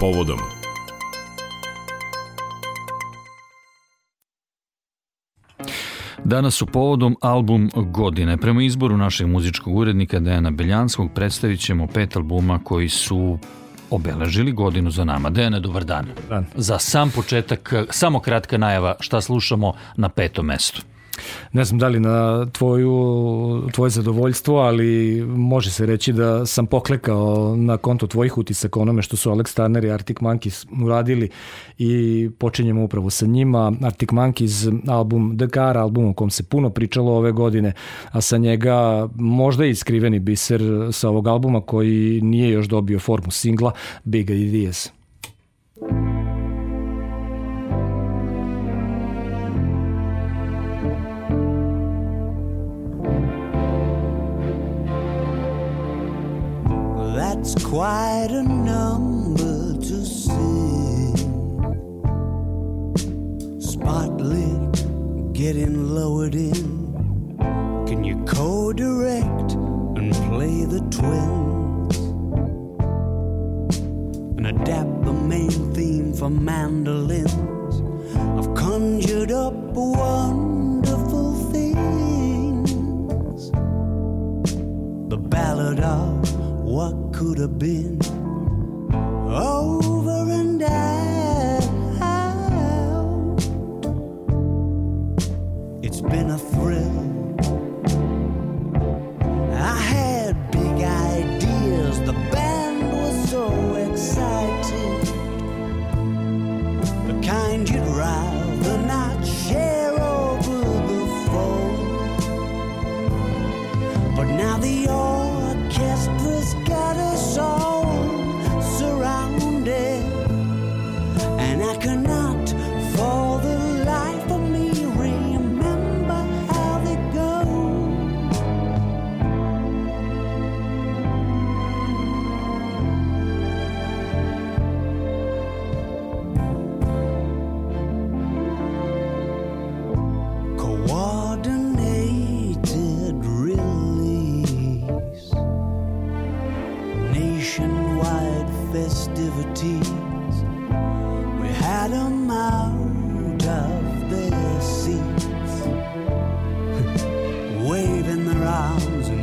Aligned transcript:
povodom. 0.00 0.38
Danas 6.24 6.54
su 6.54 6.66
povodom 6.66 7.16
album 7.20 7.70
godine. 7.74 8.36
Prema 8.36 8.62
izboru 8.62 8.96
našeg 8.96 9.26
muzičkog 9.26 9.76
urednika 9.76 10.20
Dejana 10.20 10.50
Beljanskog 10.50 11.10
predstavit 11.14 11.60
ćemo 11.60 11.86
pet 11.86 12.16
albuma 12.16 12.60
koji 12.64 12.88
su 12.88 13.38
obeležili 13.90 14.52
godinu 14.52 14.90
za 14.90 15.04
nama. 15.04 15.30
Dejane, 15.30 15.60
dobar 15.60 15.84
dan. 15.84 16.06
Dan. 16.28 16.46
Za 16.54 16.78
sam 16.78 17.10
početak, 17.10 17.72
samo 17.90 18.20
kratka 18.20 18.58
najava 18.58 18.96
šta 19.00 19.20
slušamo 19.20 19.72
na 19.96 20.08
petom 20.08 20.46
mestu. 20.46 20.82
Ne 21.52 21.64
znam 21.64 21.78
da 21.78 21.88
li 21.88 22.00
na 22.00 22.46
tvoju, 22.46 23.68
tvoje 23.72 23.90
zadovoljstvo, 23.90 24.58
ali 24.58 25.22
može 25.26 25.70
se 25.70 25.86
reći 25.86 26.12
da 26.12 26.46
sam 26.46 26.66
poklekao 26.66 27.56
na 27.56 27.76
konto 27.76 28.06
tvojih 28.06 28.38
utisaka 28.38 28.80
onome 28.80 29.02
što 29.02 29.16
su 29.16 29.30
Alex 29.30 29.56
Turner 29.56 29.84
i 29.84 29.90
Arctic 29.90 30.16
Monkeys 30.16 30.84
uradili 30.84 31.30
i 31.78 32.30
počinjemo 32.38 32.84
upravo 32.84 33.10
sa 33.10 33.26
njima. 33.26 33.72
Arctic 33.82 34.08
Monkeys 34.08 34.80
album 34.88 35.38
The 35.38 35.48
Car, 35.54 35.78
album 35.78 36.08
o 36.08 36.12
kom 36.12 36.30
se 36.30 36.42
puno 36.42 36.70
pričalo 36.70 37.12
ove 37.12 37.32
godine, 37.32 37.72
a 38.10 38.20
sa 38.20 38.36
njega 38.36 39.08
možda 39.14 39.64
i 39.64 39.74
skriveni 39.74 40.18
biser 40.18 40.62
sa 40.92 41.08
ovog 41.08 41.26
albuma 41.26 41.60
koji 41.60 42.20
nije 42.20 42.50
još 42.50 42.66
dobio 42.66 42.98
formu 42.98 43.30
singla 43.30 43.72
Big 44.04 44.30
Ideas. 44.30 44.92
That's 45.80 46.17
quite 57.78 58.32
a 58.32 58.42
number 58.42 59.72
to 59.74 60.04
sing. 60.04 61.14
Spotlit, 63.60 65.32
getting 65.32 65.94
lowered 65.94 66.34
in. 66.34 66.66
Can 67.86 68.02
you 68.02 68.16
co 68.24 68.72
direct 68.72 69.52
and 69.96 70.12
play 70.26 70.64
the 70.64 70.80
twins? 70.90 71.96
And 74.38 74.46
adapt 74.48 75.04
the 75.04 75.12
main 75.12 75.72
theme 75.72 76.12
for 76.12 76.30
mandolins? 76.30 77.76
I've 78.38 78.52
conjured 78.56 79.30
up 79.30 79.54
wonderful 79.54 80.17
could 87.18 87.38
have 87.38 87.58
been 87.58 88.17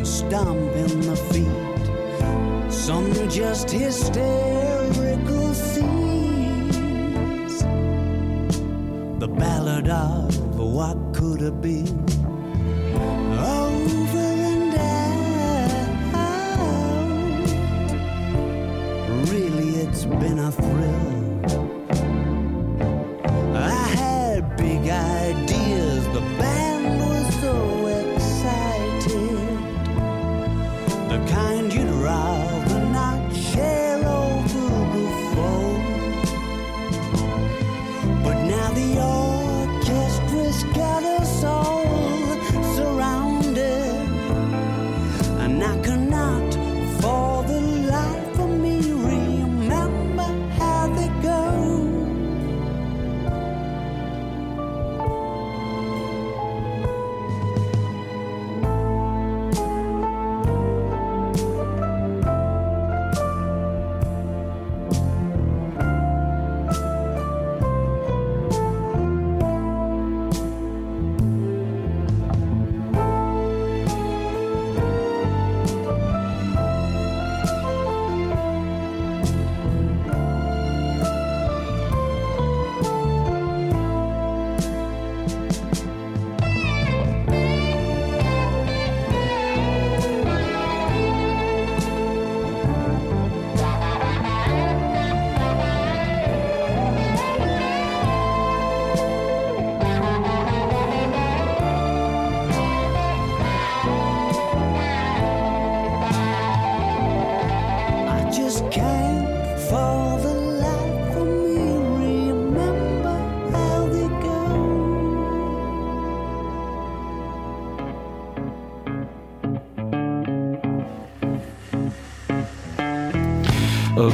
stomping 0.06 1.02
their 1.02 1.16
feet. 1.16 1.48
Some 2.72 3.12
just 3.30 3.72
hysterical 3.72 5.54
scenes. 5.54 5.94
The 9.20 9.28
ballad 9.28 9.90
of 9.90 10.60
what 10.60 10.98
could 11.14 11.42
have 11.42 11.62
been. 11.62 12.06
Over 13.40 14.28
and 14.54 14.76
out. 14.76 15.06
Really, 19.32 19.70
it's 19.82 20.06
been 20.06 20.40
a 20.40 20.52
thrill. 20.52 21.15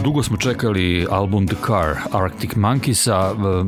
Dugo 0.04 0.24
smo 0.24 0.38
čekali 0.38 1.08
album 1.10 1.48
The 1.48 1.56
Car 1.68 1.96
Arctic 2.12 2.56
Monkeys-a, 2.56 3.32
e, 3.32 3.64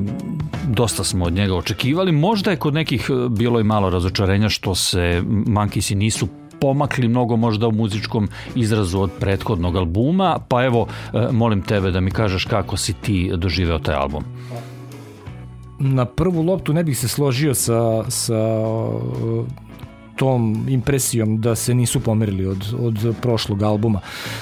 dosta 0.67 1.03
smo 1.03 1.25
od 1.25 1.33
njega 1.33 1.55
očekivali. 1.55 2.11
Možda 2.11 2.51
je 2.51 2.57
kod 2.57 2.73
nekih 2.73 3.09
e, 3.09 3.29
bilo 3.29 3.59
i 3.59 3.63
malo 3.63 3.89
razočarenja 3.89 4.49
što 4.49 4.75
se 4.75 5.21
Monkeys 5.27 5.95
nisu 5.95 6.27
pomakli 6.61 7.07
mnogo 7.07 7.35
možda 7.35 7.67
u 7.67 7.71
muzičkom 7.71 8.29
izrazu 8.55 8.99
od 8.99 9.11
prethodnog 9.19 9.75
albuma, 9.75 10.39
pa 10.47 10.63
evo, 10.63 10.87
e, 11.13 11.27
molim 11.31 11.61
tebe 11.61 11.91
da 11.91 11.99
mi 11.99 12.11
kažeš 12.11 12.45
kako 12.45 12.77
si 12.77 12.93
ti 12.93 13.31
doživeo 13.35 13.79
taj 13.79 13.95
album. 13.95 14.23
Na 15.79 16.05
prvu 16.05 16.41
loptu 16.41 16.73
ne 16.73 16.83
bih 16.83 16.97
se 16.97 17.07
složio 17.07 17.53
sa, 17.53 18.03
sa 18.09 18.39
tom 20.23 20.65
impresijom 20.69 21.41
da 21.41 21.55
se 21.55 21.73
nisu 21.73 21.99
pomerili 21.99 22.45
od, 22.45 22.75
od 22.79 23.15
prošlog 23.21 23.63
albuma. 23.63 23.99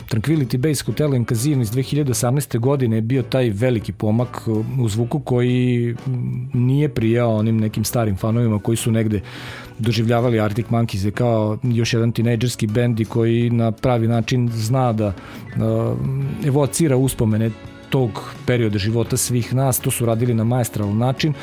Tranquility 0.09 0.57
Base 0.57 0.83
Hotel 0.85 1.15
and 1.15 1.27
Casino 1.27 1.61
iz 1.61 1.71
2018. 1.71 2.59
godine 2.59 2.97
je 2.97 3.01
bio 3.01 3.23
taj 3.23 3.49
veliki 3.49 3.91
pomak 3.91 4.47
u 4.79 4.89
zvuku 4.89 5.19
koji 5.19 5.95
nije 6.53 6.89
prijao 6.89 7.35
onim 7.35 7.57
nekim 7.57 7.83
starim 7.83 8.17
fanovima 8.17 8.59
koji 8.59 8.77
su 8.77 8.91
negde 8.91 9.21
doživljavali 9.79 10.39
Arctic 10.39 10.65
Monkeys 10.69 11.11
kao 11.11 11.57
još 11.63 11.93
jedan 11.93 12.11
tinejdžerski 12.11 12.67
bend 12.67 13.07
koji 13.09 13.49
na 13.49 13.71
pravi 13.71 14.07
način 14.07 14.49
zna 14.53 14.93
da 14.93 15.07
uh, 15.07 15.97
evocira 16.45 16.97
uspomene 16.97 17.51
tog 17.91 18.33
perioda 18.45 18.79
života 18.79 19.17
svih 19.17 19.53
nas, 19.53 19.79
to 19.79 19.91
su 19.91 20.05
radili 20.05 20.33
na 20.33 20.43
maestralan 20.43 20.97
način. 20.97 21.33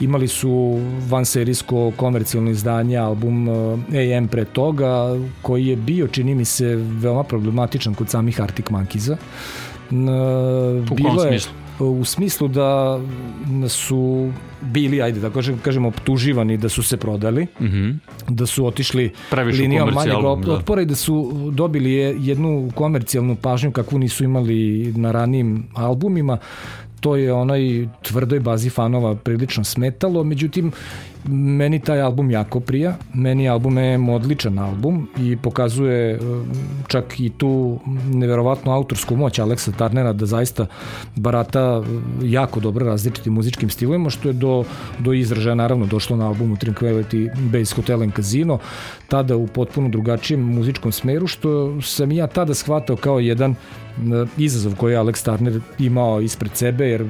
Imali 0.00 0.28
su 0.28 0.80
vanserijsko 1.08 1.92
komercijalno 1.96 2.50
izdanje, 2.50 2.96
album 2.96 3.48
eh, 3.48 4.16
AM 4.16 4.28
pre 4.28 4.44
toga, 4.44 5.18
koji 5.42 5.66
je 5.66 5.76
bio, 5.76 6.08
čini 6.08 6.34
mi 6.34 6.44
se, 6.44 6.76
veoma 6.76 7.24
problematičan 7.24 7.94
kod 7.94 8.10
samih 8.10 8.40
Arctic 8.40 8.66
Monkeys-a. 8.70 9.16
U 10.92 10.96
kom 10.96 11.18
smislu? 11.28 11.63
U 11.78 12.04
smislu 12.04 12.48
da 12.48 13.00
su 13.68 14.30
bili, 14.60 15.02
ajde 15.02 15.20
da 15.20 15.30
kažem, 15.30 15.58
kažemo, 15.58 15.88
optuživani 15.88 16.56
da 16.56 16.68
su 16.68 16.82
se 16.82 16.96
prodali, 16.96 17.46
mm 17.60 17.64
-hmm. 17.64 17.98
da 18.28 18.46
su 18.46 18.66
otišli 18.66 19.12
Previše 19.30 19.62
linijom 19.62 19.90
manjeg 19.94 20.16
da. 20.22 20.52
otpora 20.52 20.82
i 20.82 20.86
da 20.86 20.94
su 20.94 21.32
dobili 21.52 21.92
jednu 22.18 22.70
komercijalnu 22.74 23.36
pažnju 23.36 23.72
kakvu 23.72 23.98
nisu 23.98 24.24
imali 24.24 24.92
na 24.96 25.12
ranijim 25.12 25.66
albumima 25.74 26.38
to 27.04 27.16
je 27.16 27.32
onaj 27.32 27.88
tvrdoj 28.02 28.40
bazi 28.40 28.70
fanova 28.70 29.14
prilično 29.14 29.64
smetalo, 29.64 30.24
međutim 30.24 30.72
meni 31.28 31.80
taj 31.80 32.00
album 32.00 32.30
jako 32.30 32.60
prija, 32.60 32.96
meni 33.14 33.48
album 33.48 33.78
je 33.78 33.98
odličan 34.10 34.58
album 34.58 35.08
i 35.18 35.36
pokazuje 35.36 36.14
e, 36.14 36.18
čak 36.86 37.20
i 37.20 37.30
tu 37.30 37.78
neverovatnu 38.12 38.72
autorsku 38.72 39.16
moć 39.16 39.38
Aleksa 39.38 39.72
Tarnera 39.72 40.12
da 40.12 40.26
zaista 40.26 40.66
barata 41.16 41.60
e, 41.60 41.82
jako 42.22 42.60
dobro 42.60 42.86
različitim 42.86 43.32
muzičkim 43.32 43.70
stilovima 43.70 44.10
što 44.10 44.28
je 44.28 44.32
do, 44.32 44.64
do 44.98 45.12
izražaja 45.12 45.54
naravno 45.54 45.86
došlo 45.86 46.16
na 46.16 46.26
albumu 46.26 46.56
Tranquility 46.56 47.30
Base 47.52 47.74
Hotel 47.74 48.02
and 48.02 48.12
Casino 48.16 48.58
tada 49.08 49.36
u 49.36 49.46
potpuno 49.46 49.88
drugačijem 49.88 50.40
muzičkom 50.40 50.92
smeru 50.92 51.26
što 51.26 51.80
sam 51.82 52.12
ja 52.12 52.26
tada 52.26 52.54
shvatao 52.54 52.96
kao 52.96 53.20
jedan 53.20 53.54
izazov 54.36 54.76
koji 54.76 54.92
je 54.92 54.98
Alex 54.98 55.24
Turner 55.24 55.60
imao 55.78 56.20
ispred 56.20 56.50
sebe, 56.54 56.86
jer 56.86 57.06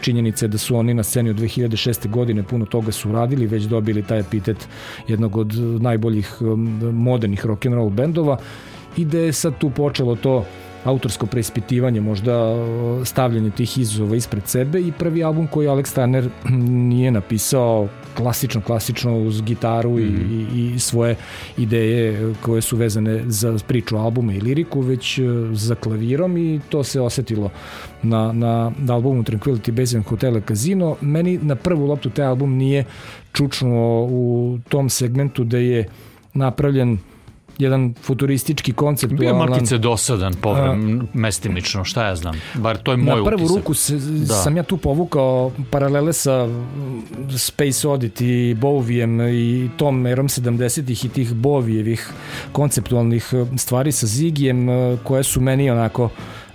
činjenica 0.00 0.44
je 0.44 0.48
da 0.48 0.58
su 0.58 0.76
oni 0.76 0.94
na 0.94 1.02
sceni 1.02 1.30
od 1.30 1.36
2006. 1.36 2.10
godine 2.10 2.42
puno 2.42 2.66
toga 2.66 2.92
su 2.92 3.12
radili, 3.12 3.46
već 3.56 3.64
dobili 3.72 4.02
taj 4.02 4.20
epitet 4.20 4.68
jednog 5.08 5.36
od 5.36 5.54
najboljih 5.80 6.36
modernih 6.92 7.46
rock 7.46 7.66
and 7.66 7.74
roll 7.74 7.90
bendova. 7.90 8.38
I 8.96 9.04
da 9.04 9.18
je 9.18 9.32
sad 9.32 9.58
tu 9.58 9.70
počelo 9.70 10.16
to 10.16 10.44
autorsko 10.86 11.26
preispitivanje, 11.26 12.00
možda 12.00 12.54
stavljanje 13.04 13.50
tih 13.50 13.78
izazova 13.78 14.16
ispred 14.16 14.42
sebe 14.46 14.80
i 14.80 14.92
prvi 14.92 15.24
album 15.24 15.46
koji 15.46 15.68
Alex 15.68 15.94
Turner 15.94 16.28
nije 16.90 17.10
napisao 17.10 17.88
klasično, 18.16 18.60
klasično 18.60 19.18
uz 19.18 19.42
gitaru 19.42 19.90
mm 19.90 19.96
-hmm. 19.96 20.54
i, 20.54 20.74
i 20.74 20.78
svoje 20.78 21.16
ideje 21.58 22.34
koje 22.42 22.62
su 22.62 22.76
vezane 22.76 23.22
za 23.26 23.58
priču 23.66 23.96
albuma 23.96 24.32
i 24.32 24.40
liriku, 24.40 24.80
već 24.80 25.18
e, 25.18 25.22
za 25.52 25.74
klavirom 25.74 26.36
i 26.36 26.60
to 26.68 26.84
se 26.84 27.00
osetilo 27.00 27.50
na, 28.02 28.32
na, 28.32 28.72
na 28.78 28.94
albumu 28.94 29.22
Tranquility 29.22 29.70
Base 29.70 29.96
and 29.96 30.06
Hotel 30.06 30.40
Casino. 30.48 30.96
Meni 31.00 31.38
na 31.42 31.54
prvu 31.54 31.86
loptu 31.86 32.10
taj 32.10 32.26
album 32.26 32.56
nije 32.56 32.84
čučno 33.32 34.06
u 34.10 34.58
tom 34.68 34.88
segmentu 34.90 35.44
da 35.44 35.58
je 35.58 35.88
napravljen 36.34 36.98
jedan 37.58 37.94
futuristički 38.02 38.72
koncept. 38.72 39.12
Bio 39.12 39.34
Markice 39.34 39.78
dosadan 39.78 40.34
povrem, 40.34 41.08
mestimično, 41.14 41.84
šta 41.84 42.06
ja 42.06 42.16
znam. 42.16 42.40
Bar 42.54 42.76
to 42.76 42.90
je 42.90 42.96
moj 42.96 43.20
utisak. 43.20 43.24
Na 43.24 43.30
prvu 43.30 43.44
utisak. 43.44 43.56
ruku 43.56 43.74
se, 43.74 43.96
da. 43.96 44.34
sam 44.34 44.56
ja 44.56 44.62
tu 44.62 44.76
povukao 44.76 45.52
paralele 45.70 46.12
sa 46.12 46.48
Space 47.36 47.88
Oddity 47.88 48.50
i 48.50 48.54
Bovijem 48.54 49.20
i 49.20 49.70
tom 49.76 50.06
erom 50.06 50.28
70-ih 50.28 51.04
i 51.04 51.08
tih 51.08 51.34
Bovijevih 51.34 52.10
konceptualnih 52.52 53.32
stvari 53.56 53.92
sa 53.92 54.06
Zigijem 54.06 54.68
koje 55.04 55.22
su 55.22 55.40
meni 55.40 55.70
onako 55.70 56.04
Uh, 56.04 56.45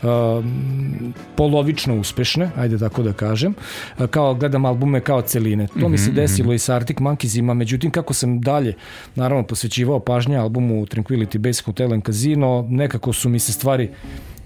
polovično 1.36 2.00
uspešne, 2.00 2.52
ajde 2.58 2.78
tako 2.78 3.04
da 3.04 3.14
kažem, 3.14 3.54
uh, 3.98 4.06
kao 4.08 4.34
gledam 4.34 4.66
albume 4.66 5.00
kao 5.00 5.22
celine. 5.22 5.68
To 5.80 5.90
mi 5.90 5.98
se 5.98 6.10
mhm, 6.10 6.16
desilo 6.16 6.48
mm 6.48 6.52
-hmm. 6.52 6.56
i 6.56 6.60
sa 6.60 6.76
Arctic 6.76 6.98
Monkeysima, 6.98 7.54
međutim 7.54 7.92
kako 7.92 8.14
sam 8.14 8.42
dalje 8.42 8.76
naravno 9.16 9.44
posvećivao 9.44 10.00
pažnje 10.00 10.38
albumu 10.38 10.86
Tranquility 10.86 11.38
Base 11.38 11.64
Hotel 11.66 11.94
and 11.94 12.04
Casino, 12.04 12.68
nekako 12.70 13.14
su 13.14 13.30
mi 13.30 13.40
se 13.40 13.54
stvari 13.54 13.90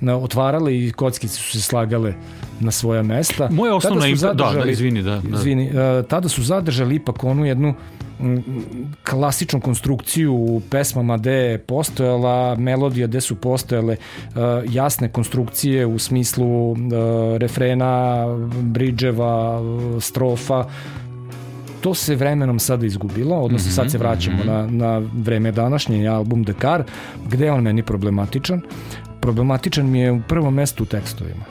otvarale 0.02 0.78
i 0.78 0.92
kockice 0.92 1.38
su 1.38 1.52
se 1.52 1.62
slagale 1.62 2.14
na 2.60 2.72
svoja 2.72 3.04
mesta. 3.04 3.48
Moja 3.52 3.76
osnovna 3.76 4.08
im... 4.08 4.18
da, 4.18 4.34
da, 4.34 4.72
izvini, 4.72 5.02
da, 5.02 5.22
da. 5.24 5.38
Izvini, 5.38 5.70
uh, 5.70 6.06
tada 6.08 6.30
su 6.30 6.44
zadržali 6.44 6.96
ipak 6.96 7.24
onu 7.24 7.46
jednu 7.46 7.74
klasičnu 9.10 9.60
konstrukciju 9.60 10.34
u 10.34 10.62
pesmama 10.70 11.18
gde 11.18 11.32
je 11.32 11.58
postojala 11.58 12.56
melodija, 12.56 13.08
gde 13.08 13.22
su 13.22 13.36
postojale 13.36 13.96
uh, 13.96 14.36
jasne 14.70 15.10
konstrukcije 15.10 15.86
u 15.86 16.00
smislu 16.00 16.72
uh, 16.72 16.78
refrena, 17.38 18.26
bridževa, 18.62 19.62
strofa, 20.00 20.66
to 21.82 21.94
se 21.94 22.16
vremenom 22.16 22.60
sada 22.60 22.86
izgubilo, 22.86 23.36
odnosno 23.36 23.72
sad 23.72 23.92
se 23.92 23.98
mhm, 23.98 24.08
vraćamo 24.08 24.38
mm 24.38 24.48
-hmm. 24.48 24.72
na, 24.72 24.88
na 25.00 25.08
vreme 25.14 25.52
današnje, 25.52 26.08
album 26.08 26.44
Dekar, 26.44 26.84
gde 27.30 27.46
je 27.46 27.52
on 27.52 27.64
meni 27.64 27.84
problematičan. 27.84 28.62
Problematičan 29.26 29.90
mi 29.90 30.00
je 30.00 30.12
u 30.12 30.22
prvom 30.28 30.54
mestu 30.54 30.84
u 30.84 30.86
tekstovima. 30.86 31.46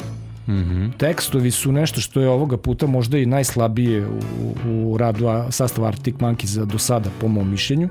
Mm 0.46 0.52
-hmm. 0.52 0.90
Tekstovi 0.96 1.50
su 1.50 1.72
nešto 1.72 2.00
što 2.00 2.20
je 2.20 2.28
ovoga 2.28 2.56
puta 2.56 2.86
možda 2.86 3.18
i 3.18 3.26
najslabije 3.26 4.06
u, 4.06 4.90
u 4.90 4.96
radu 4.96 5.26
sastava 5.50 5.88
Arctic 5.88 6.14
Monkeys 6.14 6.64
do 6.64 6.78
sada, 6.78 7.10
po 7.20 7.28
mom 7.28 7.50
mišljenju. 7.50 7.88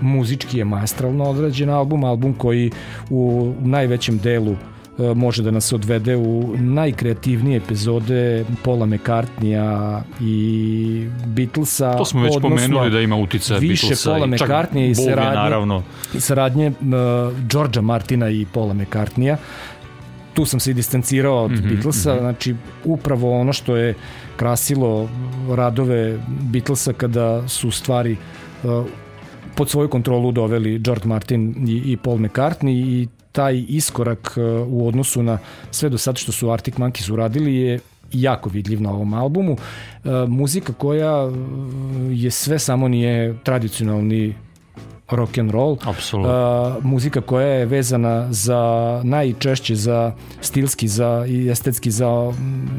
Muzički 0.00 0.58
je 0.58 0.64
maestralno 0.64 1.24
odrađen 1.24 1.70
album, 1.70 2.04
album 2.04 2.34
koji 2.34 2.70
u 3.10 3.52
najvećem 3.60 4.18
delu 4.18 4.52
e, 4.52 4.56
može 5.14 5.42
da 5.42 5.50
nas 5.50 5.72
odvede 5.72 6.16
u 6.16 6.54
najkreativnije 6.58 7.56
epizode 7.56 8.44
Paula 8.64 8.86
McCartneya 8.86 10.00
i 10.20 11.06
Beatlesa. 11.26 11.96
To 11.96 12.04
smo 12.04 12.22
već 12.22 12.34
pomenuli 12.42 12.90
da 12.90 13.00
ima 13.00 13.16
uticaja 13.16 13.58
više 13.58 13.86
Beatlesa 13.86 14.10
Paula 14.10 14.26
McCartneya 14.26 14.90
i 14.90 14.94
saradnje, 14.94 15.34
naravno. 15.34 15.82
i 16.14 16.20
saradnje 16.20 16.68
uh, 16.68 16.76
Georgia 17.48 17.82
Martina 17.82 18.30
i 18.30 18.46
Paula 18.52 18.74
McCartneya 18.74 19.36
tu 20.34 20.44
sam 20.44 20.60
se 20.60 20.70
i 20.70 20.74
distancirao 20.74 21.44
od 21.44 21.50
mm 21.50 21.54
-hmm, 21.54 21.68
Beatlesa, 21.68 22.14
mm 22.14 22.16
-hmm. 22.16 22.20
znači 22.20 22.54
upravo 22.84 23.40
ono 23.40 23.52
što 23.52 23.76
je 23.76 23.94
krasilo 24.36 25.08
radove 25.50 26.18
Beatlesa 26.40 26.92
kada 26.92 27.48
su 27.48 27.70
stvari 27.70 28.16
uh, 28.62 28.84
pod 29.54 29.70
svoju 29.70 29.88
kontrolu 29.88 30.32
doveli 30.32 30.78
George 30.78 31.08
Martin 31.08 31.68
i, 31.68 31.92
i 31.92 31.96
Paul 31.96 32.18
McCartney 32.18 32.70
i 32.70 33.08
taj 33.34 33.64
iskorak 33.68 34.34
uh, 34.36 34.68
u 34.68 34.88
odnosu 34.88 35.22
na 35.22 35.38
sve 35.70 35.88
do 35.88 35.98
sad 35.98 36.16
što 36.16 36.32
su 36.32 36.50
Arctic 36.50 36.74
Monkeys 36.74 37.12
uradili 37.12 37.54
je 37.54 37.80
jako 38.12 38.48
vidljiv 38.48 38.82
na 38.82 38.90
ovom 38.90 39.14
albumu. 39.14 39.52
Uh, 39.52 40.12
muzika 40.28 40.72
koja 40.72 41.24
uh, 41.24 41.34
je 42.10 42.30
sve 42.30 42.58
samo 42.58 42.88
nije 42.88 43.38
tradicionalni 43.44 44.34
rock 45.10 45.38
and 45.38 45.50
roll. 45.50 45.76
Apsolutno. 45.84 46.76
Uh, 46.76 46.84
muzika 46.84 47.20
koja 47.20 47.46
je 47.46 47.66
vezana 47.66 48.32
za 48.32 49.00
najčešće 49.04 49.74
za 49.74 50.12
stilski 50.40 50.88
za 50.88 51.24
i 51.28 51.50
estetski 51.50 51.90
za 51.90 52.08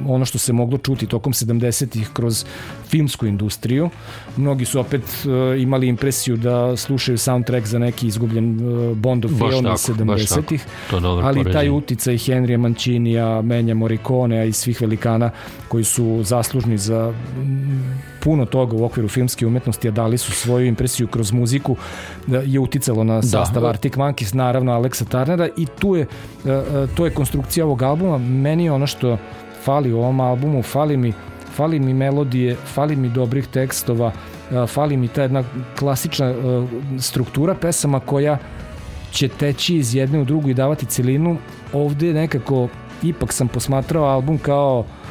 ono 0.07 0.25
što 0.25 0.37
se 0.37 0.53
moglo 0.53 0.77
čuti 0.77 1.07
tokom 1.07 1.33
70-ih 1.33 2.09
kroz 2.13 2.45
filmsku 2.87 3.25
industriju. 3.25 3.89
Mnogi 4.37 4.65
su 4.65 4.79
opet 4.79 5.01
uh, 5.01 5.61
imali 5.61 5.87
impresiju 5.87 6.37
da 6.37 6.77
slušaju 6.77 7.17
soundtrack 7.17 7.67
za 7.67 7.79
neki 7.79 8.07
izgubljen 8.07 8.67
uh, 8.67 8.97
Bondov 8.97 9.31
film 9.31 9.65
iz 9.73 9.89
70-ih. 9.89 10.65
Ali 10.91 11.35
poređen. 11.35 11.53
taj 11.53 11.69
uticaj 11.69 12.17
Henrya 12.17 12.57
Mancinija, 12.57 13.41
Menja 13.41 13.73
Morricone 13.75 14.47
i 14.47 14.53
svih 14.53 14.81
velikana 14.81 15.31
koji 15.67 15.83
su 15.83 16.19
zaslužni 16.23 16.77
za 16.77 17.13
puno 18.25 18.45
toga 18.45 18.75
u 18.75 18.85
okviru 18.85 19.07
filmske 19.07 19.47
umetnosti, 19.47 19.87
a 19.87 19.91
dali 19.91 20.17
su 20.17 20.31
svoju 20.31 20.65
impresiju 20.65 21.07
kroz 21.07 21.31
muziku, 21.31 21.75
da 22.27 22.37
je 22.37 22.59
uticalo 22.59 23.03
na 23.03 23.21
sastav 23.21 23.61
da. 23.61 23.69
Arctic 23.69 23.93
Monkeys, 23.93 24.33
naravno 24.35 24.71
Aleksa 24.71 25.05
Tarnera 25.05 25.49
i 25.57 25.65
tu 25.79 25.95
je, 25.95 26.01
e, 26.01 26.49
e, 26.49 26.87
to 26.95 27.05
je 27.05 27.13
konstrukcija 27.13 27.65
ovog 27.65 27.81
albuma. 27.81 28.17
Meni 28.17 28.65
je 28.65 28.71
ono 28.71 28.87
što 28.87 29.17
fali 29.63 29.93
u 29.93 29.99
ovom 29.99 30.19
albumu, 30.19 30.63
fali 30.63 30.97
mi 30.97 31.13
fali 31.55 31.79
mi 31.79 31.93
melodije, 31.93 32.55
fali 32.73 32.95
mi 32.95 33.09
dobrih 33.09 33.47
tekstova, 33.47 34.11
e, 34.51 34.67
fali 34.67 34.97
mi 34.97 35.07
ta 35.07 35.21
jedna 35.21 35.43
klasična 35.79 36.33
struktura 36.99 37.55
pesama 37.55 37.99
koja 37.99 38.37
će 39.11 39.27
teći 39.27 39.75
iz 39.75 39.95
jedne 39.95 40.19
u 40.19 40.25
drugu 40.25 40.49
i 40.49 40.53
davati 40.53 40.85
celinu. 40.85 41.37
Ovde 41.73 42.13
nekako 42.13 42.67
ipak 43.03 43.33
sam 43.33 43.47
posmatrao 43.47 44.03
album 44.03 44.37
kao 44.37 44.79
uh, 44.79 45.04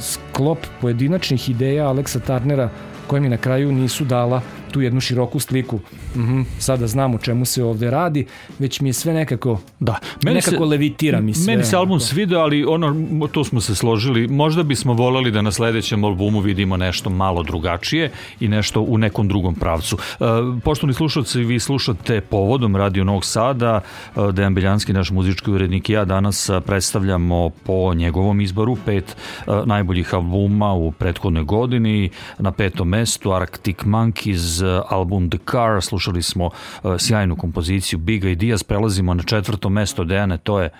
sklop 0.00 0.58
pojedinačnih 0.80 1.48
ideja 1.50 1.88
Aleksa 1.88 2.20
Tarnera 2.20 2.68
koje 3.06 3.20
mi 3.20 3.28
na 3.28 3.36
kraju 3.36 3.72
nisu 3.72 4.04
dala 4.04 4.42
tu 4.68 4.80
jednu 4.80 5.00
široku 5.00 5.40
sliku. 5.40 5.80
Mhm, 6.16 6.42
sada 6.58 6.86
znam 6.86 7.14
o 7.14 7.18
čemu 7.18 7.44
se 7.44 7.64
ovde 7.64 7.90
radi, 7.90 8.26
već 8.58 8.80
mi 8.80 8.88
je 8.88 8.92
sve 8.92 9.12
nekako 9.12 9.60
Da, 9.80 9.98
nekako 10.22 10.64
levitira 10.64 11.20
mi 11.20 11.34
sve. 11.34 11.52
Meni 11.52 11.64
se 11.64 11.76
album 11.76 11.92
onako. 11.92 12.06
svidio, 12.06 12.38
ali 12.38 12.64
ono, 12.64 13.26
to 13.32 13.44
smo 13.44 13.60
se 13.60 13.74
složili, 13.74 14.28
možda 14.28 14.62
bismo 14.62 14.92
voleli 14.92 15.30
da 15.30 15.42
na 15.42 15.52
sledećem 15.52 16.04
albumu 16.04 16.40
vidimo 16.40 16.76
nešto 16.76 17.10
malo 17.10 17.42
drugačije 17.42 18.10
i 18.40 18.48
nešto 18.48 18.80
u 18.80 18.98
nekom 18.98 19.28
drugom 19.28 19.54
pravcu. 19.54 19.96
E, 19.96 20.24
poštovni 20.64 20.94
slušalci, 20.94 21.44
vi 21.44 21.60
slušate 21.60 22.20
povodom 22.20 22.76
Radio 22.76 23.04
Novog 23.04 23.24
Sada, 23.24 23.80
e, 24.16 24.32
Dejan 24.32 24.54
Beljanski, 24.54 24.92
naš 24.92 25.10
muzički 25.10 25.50
urednik 25.50 25.88
i 25.88 25.92
ja 25.92 26.04
danas 26.04 26.48
e, 26.48 26.60
predstavljamo 26.60 27.50
po 27.50 27.94
njegovom 27.94 28.40
izboru 28.40 28.76
pet 28.86 29.16
e, 29.46 29.50
najboljih 29.66 30.14
albuma 30.14 30.72
u 30.72 30.92
prethodnoj 30.92 31.44
godini. 31.44 32.10
Na 32.38 32.52
petom 32.52 32.88
mestu 32.88 33.32
Arctic 33.32 33.76
Monkeys, 33.78 34.57
e, 34.62 34.80
album 34.88 35.30
The 35.30 35.38
Car, 35.50 35.82
slušali 35.82 36.22
smo 36.22 36.50
e, 36.84 36.88
sjajnu 36.98 37.36
kompoziciju 37.36 37.98
Big 37.98 38.24
Ideas, 38.24 38.62
prelazimo 38.62 39.14
na 39.14 39.22
četvrto 39.22 39.68
mesto 39.68 40.04
Dejane, 40.04 40.38
to 40.38 40.60
je 40.60 40.70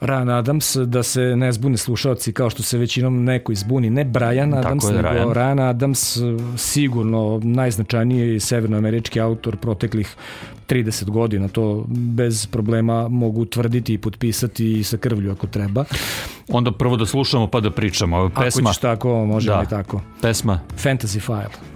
Ryan 0.00 0.30
Adams, 0.38 0.76
da 0.76 1.02
se 1.02 1.20
ne 1.20 1.52
zbune 1.52 1.76
slušalci 1.76 2.32
kao 2.32 2.50
što 2.50 2.62
se 2.62 2.78
većinom 2.78 3.24
neko 3.24 3.52
izbuni, 3.52 3.90
ne 3.90 4.04
Brian 4.04 4.54
Adams, 4.54 4.84
je, 4.84 4.92
nego 4.92 5.08
Ryan. 5.08 5.32
Ryan 5.32 5.68
Adams, 5.68 6.16
sigurno 6.56 7.40
najznačajniji 7.42 8.40
severnoamerički 8.40 9.20
autor 9.20 9.56
proteklih 9.56 10.16
30 10.68 11.10
godina, 11.10 11.48
to 11.48 11.84
bez 11.88 12.46
problema 12.46 13.08
mogu 13.08 13.44
tvrditi 13.44 13.94
i 13.94 13.98
potpisati 13.98 14.72
i 14.72 14.84
sa 14.84 14.96
krvlju 14.96 15.32
ako 15.32 15.46
treba. 15.46 15.84
Onda 16.48 16.72
prvo 16.72 16.96
da 16.96 17.06
slušamo 17.06 17.46
pa 17.46 17.60
da 17.60 17.70
pričamo. 17.70 18.30
Pesma, 18.40 18.62
Ako 18.62 18.72
ćeš 18.74 18.80
tako, 18.80 19.24
možemo 19.26 19.56
Da. 19.56 19.62
i 19.62 19.66
tako. 19.66 20.00
pesma 20.20 20.60
Fantasy 20.82 21.20
File. 21.20 21.73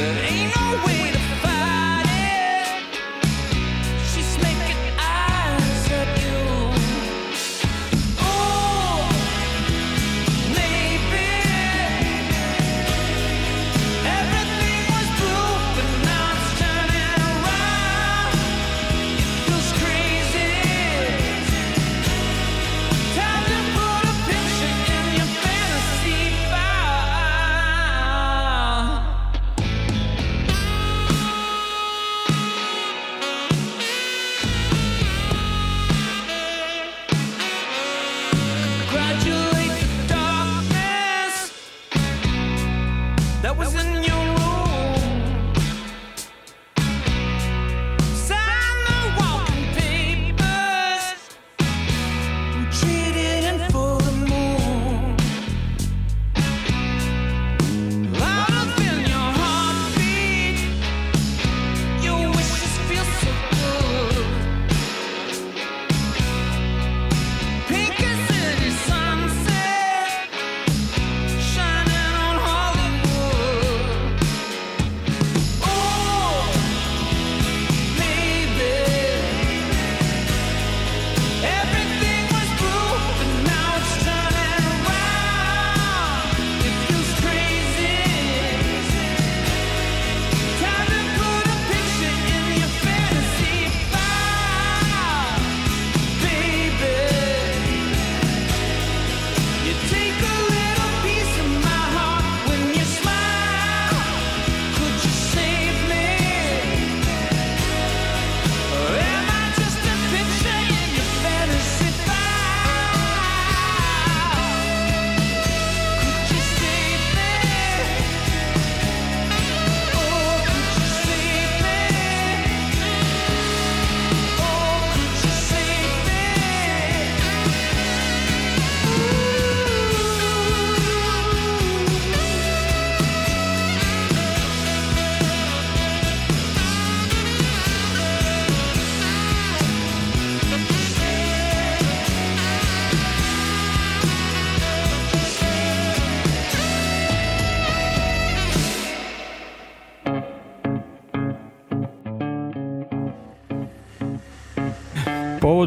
There 0.00 0.24
ain't 0.24 0.56
no 0.56 0.82
way 0.86 1.10
to 1.12 1.19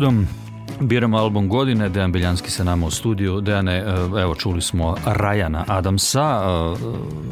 Povodom 0.03 0.42
Biramo 0.87 1.17
album 1.17 1.49
godine, 1.49 1.89
Dejan 1.89 2.11
Biljanski 2.11 2.51
sa 2.51 2.63
nama 2.63 2.85
u 2.85 2.91
studiju. 2.91 3.41
Dejane, 3.41 3.75
e, 3.75 3.83
evo 4.21 4.35
čuli 4.35 4.61
smo 4.61 4.95
Rajana 5.05 5.63
Adamsa, 5.67 6.41
e, 6.43 6.75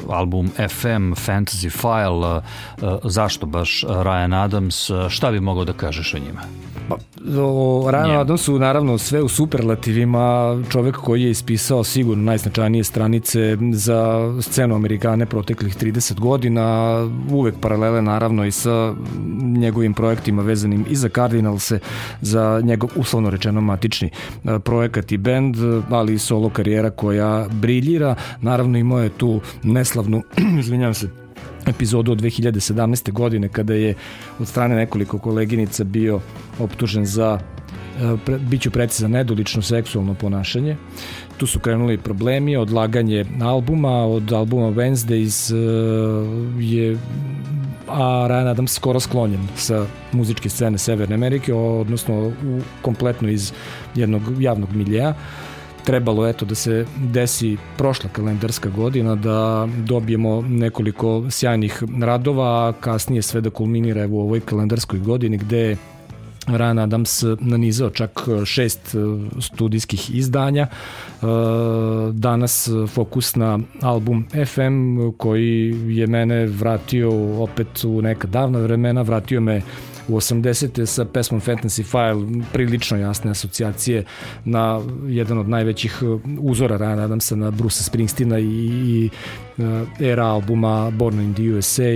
album 0.10 0.52
FM, 0.70 1.14
Fantasy 1.14 1.70
File. 1.70 2.38
E, 2.38 2.98
Zašto 3.04 3.46
baš 3.46 3.84
Ryan 3.88 4.44
Adams? 4.44 4.90
Šta 5.10 5.32
bi 5.32 5.40
mogao 5.40 5.66
da 5.66 5.74
kažeš 5.74 6.14
o 6.14 6.18
njima? 6.20 6.42
Pa, 6.90 6.96
o 7.42 7.92
Ryan 7.92 8.08
Njemu. 8.08 8.20
Adamsu 8.20 8.60
naravno 8.60 8.98
sve 8.98 9.22
u 9.22 9.28
superlativima, 9.28 10.58
čovek 10.70 10.96
koji 10.96 11.24
je 11.24 11.30
ispisao 11.30 11.84
sigurno 11.84 12.24
najznačajnije 12.24 12.84
stranice 12.84 13.58
za 13.74 14.32
scenu 14.42 14.76
Amerikane 14.76 15.26
proteklih 15.26 15.78
30 15.78 16.20
godina, 16.20 16.96
uvek 17.32 17.56
paralele 17.62 18.02
naravno 18.02 18.46
i 18.46 18.52
sa 18.52 18.94
njegovim 19.58 19.94
projektima 19.94 20.42
vezanim 20.42 20.86
i 20.90 20.96
za 20.96 21.10
Cardinalse, 21.10 21.80
za 22.22 22.62
njegov 22.64 22.90
uslovno 22.96 23.30
rečeno 23.42 23.62
matični 23.62 24.10
e, 24.10 24.60
projekat 24.60 25.12
i 25.12 25.18
bend, 25.18 25.56
ali 25.90 26.14
i 26.14 26.20
solo 26.20 26.50
karijera 26.50 26.90
koja 26.90 27.48
briljira. 27.52 28.16
Naravno 28.42 28.78
imao 28.78 29.00
je 29.00 29.10
tu 29.10 29.42
neslavnu, 29.64 30.22
izvinjavam 30.60 30.94
se, 30.94 31.10
epizodu 31.68 32.12
od 32.12 32.22
2017. 32.22 33.12
godine 33.12 33.50
kada 33.50 33.74
je 33.74 33.96
od 34.40 34.48
strane 34.48 34.76
nekoliko 34.76 35.18
koleginica 35.18 35.84
bio 35.84 36.20
optužen 36.60 37.06
za 37.06 37.40
pre, 38.26 38.38
biću 38.38 38.72
precizan 38.72 39.12
nedolično 39.12 39.62
seksualno 39.62 40.14
ponašanje. 40.14 40.78
Tu 41.38 41.48
su 41.48 41.60
krenuli 41.60 41.98
problemi, 41.98 42.56
odlaganje 42.56 43.26
albuma, 43.42 44.06
od 44.06 44.34
albuma 44.34 44.68
Wednesdays 44.68 45.54
e, 45.54 45.58
je 46.64 46.98
a 47.88 48.28
Ryan 48.30 48.48
Adams 48.48 48.74
skoro 48.74 49.00
sklonjen 49.00 49.48
sa 49.56 49.86
muzičke 50.12 50.50
scene 50.50 50.78
Severne 50.78 51.16
Amerike, 51.16 51.54
odnosno 51.54 52.28
u, 52.28 52.34
kompletno 52.82 53.30
iz 53.30 53.54
jednog 53.96 54.22
javnog 54.40 54.74
miljeja 54.76 55.14
trebalo 55.86 56.28
eto 56.28 56.46
da 56.46 56.56
se 56.56 56.86
desi 56.98 57.58
prošla 57.78 58.10
kalendarska 58.10 58.70
godina 58.70 59.16
da 59.16 59.68
dobijemo 59.78 60.42
nekoliko 60.42 61.26
sjajnih 61.30 61.84
radova, 62.02 62.68
a 62.68 62.74
kasnije 62.74 63.22
sve 63.22 63.42
da 63.42 63.50
kulminira 63.50 64.02
evo 64.02 64.18
u 64.18 64.22
ovoj 64.22 64.40
kalendarskoj 64.40 65.00
godini 65.00 65.38
gde 65.38 65.78
Ryan 66.48 66.80
Adams 66.80 67.24
nanizao 67.40 67.90
čak 67.90 68.20
šest 68.46 68.96
e, 68.96 68.98
studijskih 69.42 70.16
izdanja. 70.16 70.68
E, 70.68 71.26
Danas 72.12 72.70
fokus 72.88 73.36
na 73.36 73.60
album 73.82 74.26
FM 74.46 74.98
koji 75.18 75.76
je 75.88 76.08
mene 76.08 76.46
vratio 76.46 77.42
opet 77.44 77.84
u 77.84 78.02
neka 78.02 78.28
davna 78.28 78.60
vremena, 78.60 79.02
vratio 79.02 79.42
me 79.42 79.62
u 80.08 80.16
80. 80.16 80.86
sa 80.86 81.06
pesmom 81.06 81.42
Fantasy 81.42 81.84
File 81.84 82.44
prilično 82.54 82.98
jasne 82.98 83.32
asocijacije 83.32 84.04
na 84.46 84.82
jedan 85.08 85.38
od 85.38 85.50
najvećih 85.50 86.04
uzora 86.40 86.78
Ryan 86.78 87.00
Adamsa 87.00 87.36
na 87.36 87.52
Bruce 87.52 87.84
Springsteena 87.84 88.40
i, 88.40 88.46
i 88.46 89.10
e, 89.51 89.51
era 90.00 90.26
albuma 90.26 90.90
Born 90.92 91.20
in 91.22 91.34
the 91.34 91.44
USA 91.44 91.92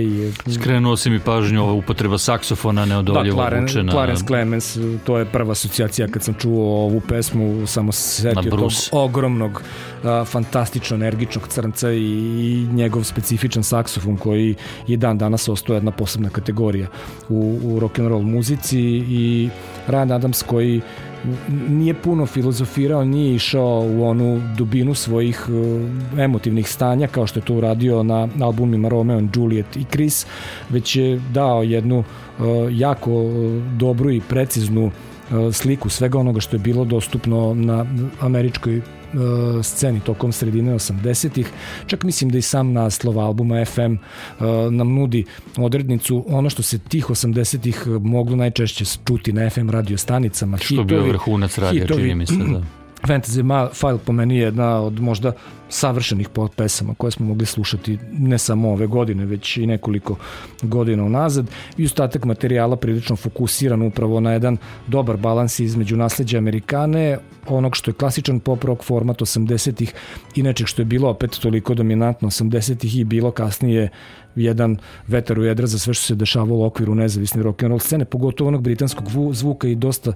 Skrenuo 0.54 0.96
si 0.96 1.10
mi 1.10 1.20
pažnju 1.20 1.62
ova 1.62 1.72
upotreba 1.72 2.18
saksofona 2.18 2.84
neodoljivo 2.84 3.36
da, 3.36 3.42
Clarence, 3.42 3.72
vučena. 3.72 3.92
Clarence 3.92 4.24
Clemens, 4.26 4.78
to 5.04 5.18
je 5.18 5.24
prva 5.24 5.52
asocijacija 5.52 6.08
kad 6.08 6.22
sam 6.22 6.34
čuo 6.34 6.84
ovu 6.84 7.00
pesmu, 7.00 7.66
samo 7.66 7.92
se 7.92 8.22
setio 8.22 8.50
tog 8.50 8.70
ogromnog, 8.92 9.62
a, 10.04 10.24
fantastično 10.24 10.94
energičnog 10.94 11.48
crnca 11.48 11.92
i, 11.92 12.02
i 12.02 12.66
njegov 12.72 13.04
specifičan 13.04 13.62
saksofon 13.62 14.16
koji 14.16 14.54
je 14.86 14.96
dan 14.96 15.18
danas 15.18 15.48
ostao 15.48 15.74
jedna 15.74 15.90
posebna 15.90 16.30
kategorija 16.30 16.88
u, 17.28 17.58
u 17.62 17.80
rock'n'roll 17.80 18.22
muzici 18.22 18.80
i 19.08 19.50
Ryan 19.88 20.14
Adams 20.14 20.42
koji 20.42 20.80
nije 21.68 21.94
puno 21.94 22.26
filozofirao, 22.26 23.04
nije 23.04 23.34
išao 23.34 23.86
u 23.90 24.04
onu 24.04 24.40
dubinu 24.56 24.94
svojih 24.94 25.46
uh, 25.48 26.20
emotivnih 26.20 26.68
stanja 26.68 27.06
kao 27.06 27.26
što 27.26 27.38
je 27.38 27.44
to 27.44 27.54
uradio 27.54 28.02
na 28.02 28.28
albumima 28.40 28.88
Romeo 28.88 29.18
and 29.18 29.36
Juliet 29.36 29.76
i 29.76 29.84
Chris, 29.84 30.26
već 30.70 30.96
je 30.96 31.20
dao 31.32 31.62
jednu 31.62 31.98
uh, 31.98 32.04
jako 32.70 33.12
uh, 33.12 33.62
dobru 33.76 34.10
i 34.10 34.20
preciznu 34.28 34.90
sliku 35.52 35.88
svega 35.88 36.18
onoga 36.18 36.40
što 36.40 36.56
je 36.56 36.60
bilo 36.60 36.84
dostupno 36.84 37.54
na 37.54 37.86
američkoj 38.20 38.82
sceni 39.62 40.00
tokom 40.00 40.32
sredine 40.32 40.74
80-ih. 40.74 41.50
Čak 41.86 42.04
mislim 42.04 42.30
da 42.30 42.38
i 42.38 42.42
sam 42.42 42.72
naslov 42.72 43.18
albuma 43.20 43.64
FM 43.64 43.80
uh, 43.80 44.46
nam 44.70 44.94
nudi 44.94 45.24
odrednicu 45.56 46.24
ono 46.28 46.50
što 46.50 46.62
se 46.62 46.78
tih 46.78 47.06
80-ih 47.06 47.86
moglo 48.00 48.36
najčešće 48.36 48.84
čuti 49.06 49.32
na 49.32 49.50
FM 49.50 49.70
radio 49.70 49.98
stanicama. 49.98 50.58
Što 50.58 50.84
bio 50.84 51.02
vrhunac 51.02 51.58
radija, 51.58 51.82
hitovi. 51.82 52.02
čini 52.02 52.14
mi 52.14 52.26
se, 52.26 52.34
da. 52.34 52.62
Fantasy 53.06 53.70
File 53.74 53.98
po 53.98 54.12
meni 54.12 54.36
je 54.36 54.42
jedna 54.42 54.80
od 54.80 55.00
možda 55.00 55.32
savršenih 55.68 56.28
pesama 56.56 56.94
koje 56.94 57.10
smo 57.10 57.26
mogli 57.26 57.46
slušati 57.46 57.98
ne 58.12 58.38
samo 58.38 58.70
ove 58.72 58.86
godine, 58.86 59.24
već 59.24 59.56
i 59.56 59.66
nekoliko 59.66 60.16
godina 60.62 61.04
unazad. 61.04 61.46
I 61.76 61.84
ostatak 61.84 62.24
materijala 62.24 62.76
prilično 62.76 63.16
fokusiran 63.16 63.82
upravo 63.82 64.20
na 64.20 64.32
jedan 64.32 64.56
dobar 64.86 65.16
balans 65.16 65.60
između 65.60 65.96
nasleđa 65.96 66.38
Amerikane, 66.38 67.18
onog 67.48 67.76
što 67.76 67.90
je 67.90 67.94
klasičan 67.94 68.40
pop 68.40 68.64
rock 68.64 68.82
format 68.82 69.20
80-ih 69.20 69.94
i 70.34 70.42
nečeg 70.42 70.66
što 70.66 70.82
je 70.82 70.86
bilo 70.86 71.10
opet 71.10 71.30
toliko 71.30 71.74
dominantno 71.74 72.30
80-ih 72.30 72.98
i 72.98 73.04
bilo 73.04 73.30
kasnije 73.30 73.88
jedan 74.36 74.76
vetar 75.06 75.38
u 75.38 75.44
jedra 75.44 75.66
za 75.66 75.78
sve 75.78 75.94
što 75.94 76.04
se 76.04 76.14
dešavalo 76.14 76.54
u 76.54 76.64
okviru 76.64 76.94
nezavisne 76.94 77.42
rock 77.42 77.62
and 77.62 77.70
roll 77.70 77.80
scene, 77.80 78.04
pogotovo 78.04 78.48
onog 78.48 78.62
britanskog 78.62 79.08
vu- 79.08 79.32
zvuka 79.32 79.68
i 79.68 79.74
dosta 79.74 80.12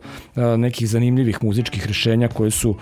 nekih 0.57 0.89
zanimljivih 0.89 1.45
muzičkih 1.45 1.87
rešenja 1.87 2.29
koje 2.29 2.51
su 2.51 2.75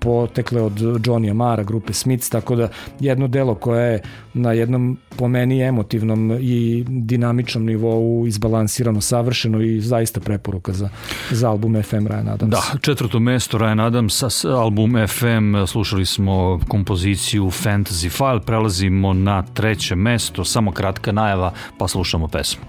potekle 0.00 0.62
od 0.62 0.72
Johnny 0.72 1.30
Amara, 1.30 1.55
grupe 1.62 1.92
Smiths, 1.92 2.30
tako 2.30 2.56
da 2.56 2.68
jedno 3.00 3.28
delo 3.28 3.54
koje 3.54 3.92
je 3.92 4.02
na 4.34 4.52
jednom 4.52 4.98
po 5.16 5.28
meni 5.28 5.62
emotivnom 5.62 6.38
i 6.40 6.84
dinamičnom 6.88 7.64
nivou 7.64 8.26
izbalansirano, 8.26 9.00
savršeno 9.00 9.60
i 9.60 9.80
zaista 9.80 10.20
preporuka 10.20 10.72
za, 10.72 10.88
za 11.30 11.50
album 11.50 11.82
FM 11.82 12.06
Ryan 12.06 12.32
Adams. 12.32 12.50
Da, 12.50 12.78
četvrto 12.80 13.20
mesto 13.20 13.58
Ryan 13.58 13.86
Adams, 13.86 14.44
album 14.44 14.96
FM, 15.08 15.66
slušali 15.66 16.06
smo 16.06 16.60
kompoziciju 16.68 17.44
Fantasy 17.44 18.10
File, 18.10 18.40
prelazimo 18.40 19.12
na 19.12 19.42
treće 19.42 19.94
mesto, 19.94 20.44
samo 20.44 20.72
kratka 20.72 21.12
najava, 21.12 21.52
pa 21.78 21.88
slušamo 21.88 22.28
pesmu. 22.28 22.64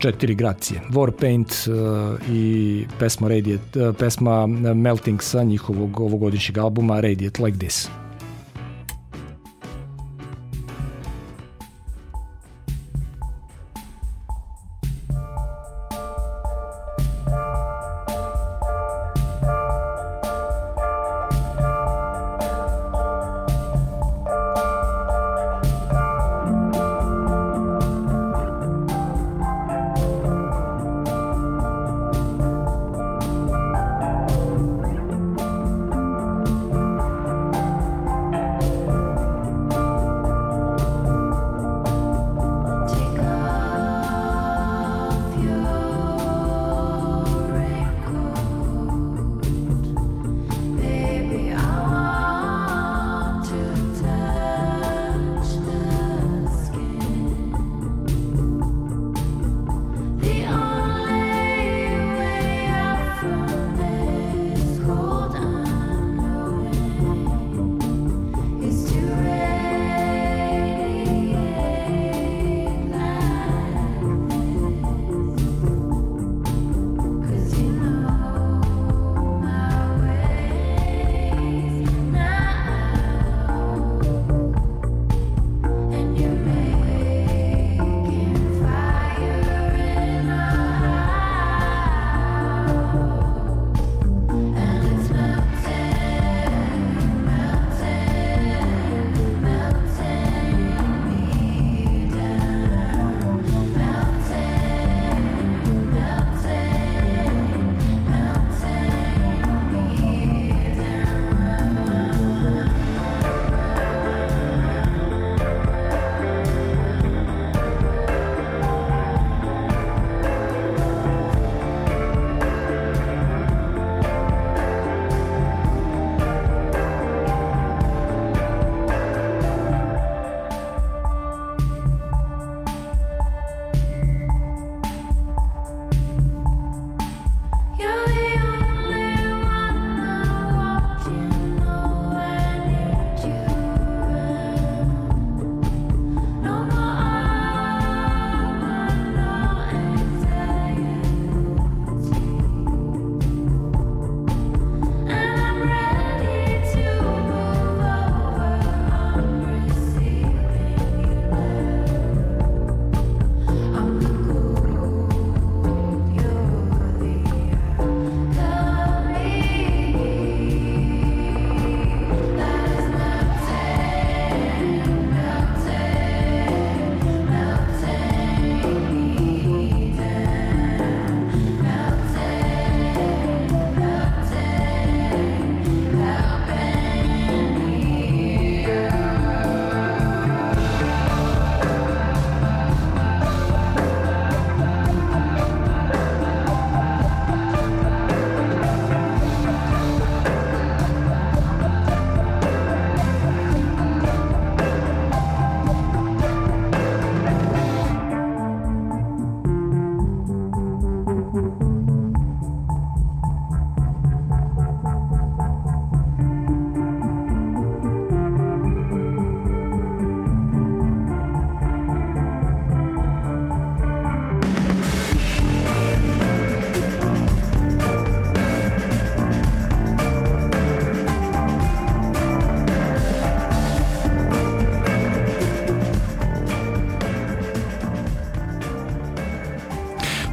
Četiri 0.00 0.34
gracije. 0.34 0.80
Warpaint 0.90 1.68
uh, 1.68 2.18
i 2.30 2.84
pesma 2.98 3.28
Radiate, 3.28 3.88
uh, 3.88 3.96
pesma 3.96 4.46
Melting 4.74 5.22
sa 5.22 5.42
njihovog 5.42 6.00
ovogodišnjeg 6.00 6.58
albuma 6.58 7.00
Radiate 7.00 7.42
Like 7.44 7.58
This. 7.58 7.88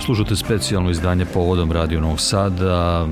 Slušate 0.07 0.35
specijalno 0.35 0.89
izdanje 0.89 1.25
povodom 1.25 1.71
Radio 1.71 2.01
Novog 2.01 2.19
Sada. 2.19 3.07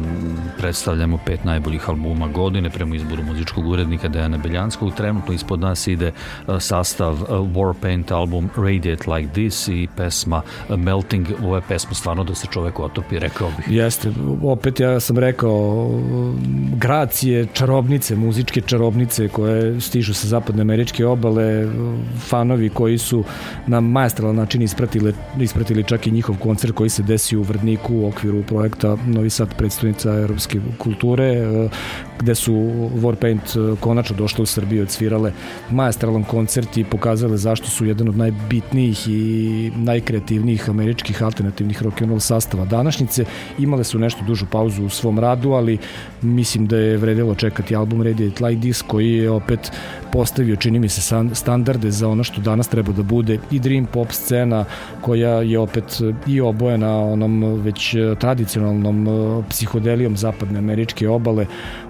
Predstavljamo 0.58 1.20
pet 1.26 1.44
najboljih 1.44 1.90
albuma 1.90 2.28
godine 2.28 2.70
prema 2.70 2.96
izboru 2.96 3.24
muzičkog 3.24 3.68
urednika 3.68 4.08
Dejana 4.08 4.38
Beljanskog. 4.38 4.94
Trenutno 4.94 5.34
ispod 5.34 5.60
nas 5.60 5.88
ide 5.88 6.12
uh, 6.48 6.56
sastav 6.60 7.14
uh, 7.14 7.30
Warpaint 7.30 8.12
album 8.12 8.50
Radiate 8.56 9.12
Like 9.12 9.34
This 9.34 9.68
i 9.68 9.88
pesma 9.98 10.42
uh, 10.70 10.80
Melting. 10.80 11.30
Je 11.30 11.62
pesma 11.68 11.94
stvarno 11.94 12.24
da 12.24 12.36
se 12.36 12.48
čovek 12.52 12.80
otopi, 12.80 13.20
rekao 13.20 13.52
bih. 13.58 13.66
Jeste, 13.70 14.12
opet 14.44 14.80
ja 14.80 15.00
sam 15.00 15.18
rekao, 15.18 15.90
gracije, 16.76 17.48
čarobnice, 17.54 18.16
muzičke 18.16 18.62
čarobnice 18.62 19.28
koje 19.28 19.82
stižu 19.82 20.14
sa 20.14 20.28
zapadne 20.28 20.62
američke 20.62 21.06
obale, 21.06 21.68
fanovi 22.28 22.70
koji 22.70 22.98
su 22.98 23.24
na 23.68 23.80
majestralan 23.82 24.36
način 24.36 24.62
ispratili, 24.62 25.14
ispratili 25.40 25.84
čak 25.84 26.08
i 26.08 26.12
njihov 26.12 26.36
koncert 26.38 26.74
koji 26.74 26.85
se 26.90 27.04
desio 27.04 27.40
u 27.40 27.44
Vrdniku 27.44 27.96
u 27.96 28.08
okviru 28.08 28.44
projekta 28.44 28.98
Novi 29.08 29.30
Sad 29.30 29.56
predstavnica 29.58 30.14
europske 30.14 30.60
kulture 30.78 31.24
e, 31.24 31.70
gde 32.20 32.36
su 32.36 32.54
Warpaint 32.96 33.74
e, 33.74 33.76
konačno 33.80 34.16
došle 34.16 34.44
u 34.44 34.46
Srbiju 34.46 34.82
odsvirale 34.82 35.32
majestralan 35.72 36.24
koncert 36.24 36.78
i 36.78 36.84
pokazale 36.84 37.38
zašto 37.38 37.68
su 37.68 37.86
jedan 37.86 38.10
od 38.10 38.18
najbitnijih 38.18 39.08
i 39.08 39.72
najkreativnijih 39.76 40.70
američkih 40.70 41.24
alternativnih 41.24 41.84
rock 41.84 42.02
and 42.02 42.10
roll 42.10 42.20
sastava 42.20 42.66
današnjice. 42.66 43.26
Imale 43.60 43.84
su 43.84 44.00
nešto 44.00 44.26
dužu 44.28 44.46
pauzu 44.52 44.86
u 44.86 44.90
svom 44.90 45.20
radu, 45.20 45.52
ali 45.52 45.78
mislim 46.22 46.68
da 46.68 46.78
je 46.78 46.98
vredelo 46.98 47.36
čekati 47.36 47.76
album 47.76 48.02
Radiate 48.02 48.46
Like 48.46 48.62
This 48.62 48.82
koji 48.82 49.14
je 49.14 49.30
opet 49.30 49.72
postavio, 50.12 50.56
čini 50.56 50.80
mi 50.80 50.90
se, 50.90 51.16
standarde 51.34 51.92
za 51.92 52.10
ono 52.10 52.24
što 52.24 52.42
danas 52.42 52.68
treba 52.68 52.94
da 52.94 53.04
bude 53.04 53.40
i 53.52 53.60
dream 53.60 53.86
pop 53.86 54.12
scena 54.12 54.66
koja 55.02 55.42
je 55.42 55.60
opet 55.60 56.02
i 56.28 56.42
obojena 56.42 56.75
onom 56.84 57.62
već 57.62 57.96
tradicionalnom 58.20 59.08
eh, 59.08 59.44
psihodelijom 59.50 60.18
zapadne 60.18 60.60
američke 60.60 61.10
obale 61.10 61.46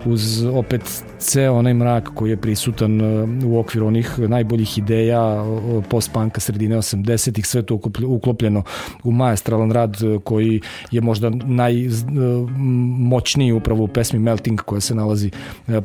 uz 0.05 0.45
opet 0.45 1.03
ceo 1.19 1.53
onaj 1.53 1.73
mrak 1.73 2.09
koji 2.15 2.29
je 2.29 2.37
prisutan 2.37 3.01
eh, 3.01 3.27
u 3.45 3.59
okviru 3.59 3.87
onih 3.87 4.19
najboljih 4.19 4.77
ideja 4.77 5.45
post-punka 5.89 6.41
sredine 6.41 6.77
80-ih, 6.77 7.47
sve 7.47 7.61
to 7.61 7.79
uklopljeno 8.07 8.63
u 9.03 9.11
majestralan 9.11 9.71
rad 9.71 9.97
eh, 10.03 10.19
koji 10.23 10.61
je 10.91 11.01
možda 11.01 11.29
najmoćniji 11.29 13.51
upravo 13.51 13.83
u 13.83 13.87
pesmi 13.87 14.19
Melting 14.19 14.61
koja 14.61 14.81
se 14.81 14.95
nalazi 14.95 15.31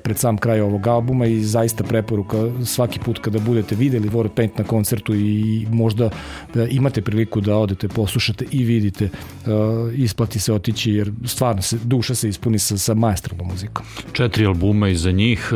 pred 0.02 0.18
sam 0.18 0.38
kraj 0.38 0.60
ovog 0.60 0.86
albuma 0.86 1.26
i 1.26 1.40
zaista 1.40 1.84
preporuka 1.84 2.36
svaki 2.64 2.98
put 2.98 3.18
kada 3.18 3.38
budete 3.38 3.74
videli 3.74 4.08
Warpaint 4.08 4.50
na 4.58 4.64
koncertu 4.64 5.14
i 5.14 5.66
možda 5.70 6.10
imate 6.70 7.02
priliku 7.02 7.40
da 7.40 7.56
odete 7.56 7.88
poslušate 7.88 8.44
i 8.50 8.64
vidite 8.64 9.08
isplati 9.94 10.40
se 10.40 10.52
otići 10.52 10.92
jer 10.92 11.12
stvarno 11.26 11.62
se, 11.62 11.78
duša 11.84 12.14
se 12.14 12.28
ispuni 12.28 12.58
sa, 12.58 12.78
sa 12.78 12.94
majestralnom 12.94 13.48
muzikom. 13.48 13.86
Četiri 14.12 14.46
albuma 14.46 14.88
iza 14.88 15.10
njih, 15.10 15.52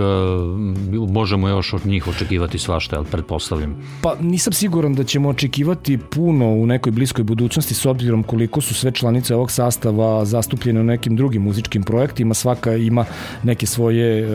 možemo 1.08 1.48
još 1.48 1.72
od 1.72 1.86
njih 1.86 2.08
očekivati 2.08 2.58
svašta, 2.58 2.96
ali 2.96 3.06
pretpostavljam. 3.10 3.76
Pa 4.02 4.14
nisam 4.20 4.52
siguran 4.52 4.94
da 4.94 5.04
ćemo 5.04 5.28
očekivati 5.28 5.98
puno 5.98 6.46
u 6.46 6.66
nekoj 6.66 6.92
bliskoj 6.92 7.24
budućnosti 7.24 7.74
s 7.74 7.86
obzirom 7.86 8.22
koliko 8.22 8.60
su 8.60 8.74
sve 8.74 8.90
članice 8.90 9.34
ovog 9.34 9.50
sastava 9.50 10.24
zastupljene 10.24 10.80
u 10.80 10.84
nekim 10.84 11.16
drugim 11.16 11.42
muzičkim 11.42 11.82
projektima, 11.82 12.34
svaka 12.34 12.74
ima 12.74 13.04
neke 13.42 13.66
svoje 13.66 14.28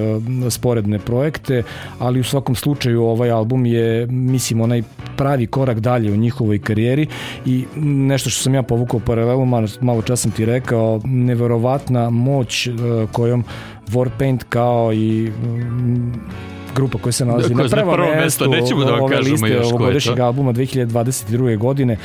sporedne 0.50 1.00
projekte, 1.00 1.64
ali 2.00 2.20
u 2.20 2.24
svakom 2.24 2.56
slučaju 2.56 3.04
ovaj 3.04 3.32
album 3.32 3.66
je, 3.66 4.08
mislim, 4.08 4.62
onaj 4.62 4.84
pravi 5.18 5.48
korak 5.48 5.80
dalje 5.80 6.12
u 6.12 6.18
njihovoj 6.18 6.60
karijeri 6.60 7.08
i 7.46 7.66
nešto 7.86 8.30
što 8.30 8.44
sam 8.44 8.54
ja 8.54 8.64
povukao 8.64 9.00
paralelu, 9.00 9.46
malo, 9.82 10.02
čas 10.02 10.22
sam 10.22 10.32
ti 10.32 10.46
rekao, 10.46 11.02
neverovatna 11.06 12.10
moć 12.10 12.68
uh, 12.68 12.76
kojom 13.12 13.44
Warpaint 13.94 14.44
kao 14.50 14.94
i 14.94 15.32
um, 15.44 16.14
grupa 16.76 16.98
koja 16.98 17.14
se 17.14 17.26
nalazi 17.26 17.56
na 17.56 17.68
prvom, 17.70 17.96
prvo 17.96 18.16
mestu, 18.16 18.50
nećemo 18.50 18.84
da 18.84 18.92
vam 18.92 19.10
kažemo 19.10 19.32
liste 19.32 19.60
ovogodišnjeg 19.60 20.20
albuma 20.20 20.54
2022. 20.54 21.58
godine 21.58 21.98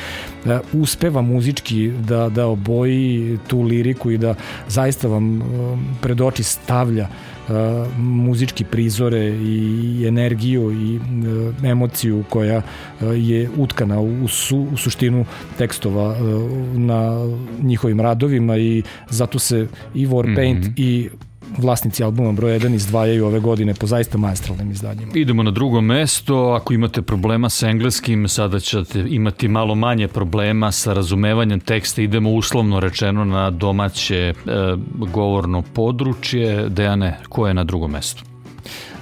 uh, 0.44 0.52
uspeva 0.72 1.22
muzički 1.22 1.88
da, 1.88 2.28
da 2.28 2.46
oboji 2.46 3.38
tu 3.46 3.62
liriku 3.62 4.10
i 4.10 4.18
da 4.18 4.34
zaista 4.68 5.08
vam 5.08 5.42
uh, 5.42 5.78
pred 6.00 6.20
oči 6.20 6.42
stavlja 6.42 7.08
uh, 7.48 7.54
muzički 7.98 8.64
prizore 8.64 9.28
i 9.28 10.04
energiju 10.08 10.72
i 10.72 10.96
uh, 10.96 11.64
emociju 11.64 12.24
koja 12.28 12.58
uh, 12.58 13.08
je 13.14 13.50
utkana 13.56 14.00
u, 14.00 14.28
su, 14.28 14.66
u 14.72 14.76
suštinu 14.76 15.24
tekstova 15.58 16.08
uh, 16.08 16.16
na 16.78 17.26
njihovim 17.62 18.00
radovima 18.00 18.56
i 18.56 18.82
zato 19.08 19.38
se 19.38 19.66
i 19.94 20.06
Warpaint 20.06 20.58
mm 20.58 20.62
-hmm. 20.62 20.72
i 20.76 21.08
vlasnici 21.58 22.04
albuma 22.04 22.32
broj 22.32 22.58
1 22.58 22.74
izdvajaju 22.74 23.26
ove 23.26 23.40
godine 23.40 23.74
po 23.74 23.86
zaista 23.86 24.18
majestralnim 24.18 24.70
izdanjima. 24.70 25.12
Idemo 25.14 25.42
na 25.42 25.50
drugo 25.50 25.80
mesto. 25.80 26.36
Ako 26.36 26.74
imate 26.74 27.02
problema 27.02 27.50
sa 27.50 27.68
engleskim, 27.68 28.28
sada 28.28 28.60
ćete 28.60 29.04
imati 29.08 29.48
malo 29.48 29.74
manje 29.74 30.08
problema 30.08 30.72
sa 30.72 30.92
razumevanjem 30.92 31.60
teksta. 31.60 32.02
Idemo 32.02 32.30
uslovno 32.30 32.80
rečeno 32.80 33.24
na 33.24 33.50
domaće 33.50 34.16
e, 34.16 34.34
govorno 35.12 35.62
područje. 35.62 36.68
Dejane, 36.68 37.18
ko 37.28 37.48
je 37.48 37.54
na 37.54 37.64
drugom 37.64 37.90
mestu? 37.90 38.24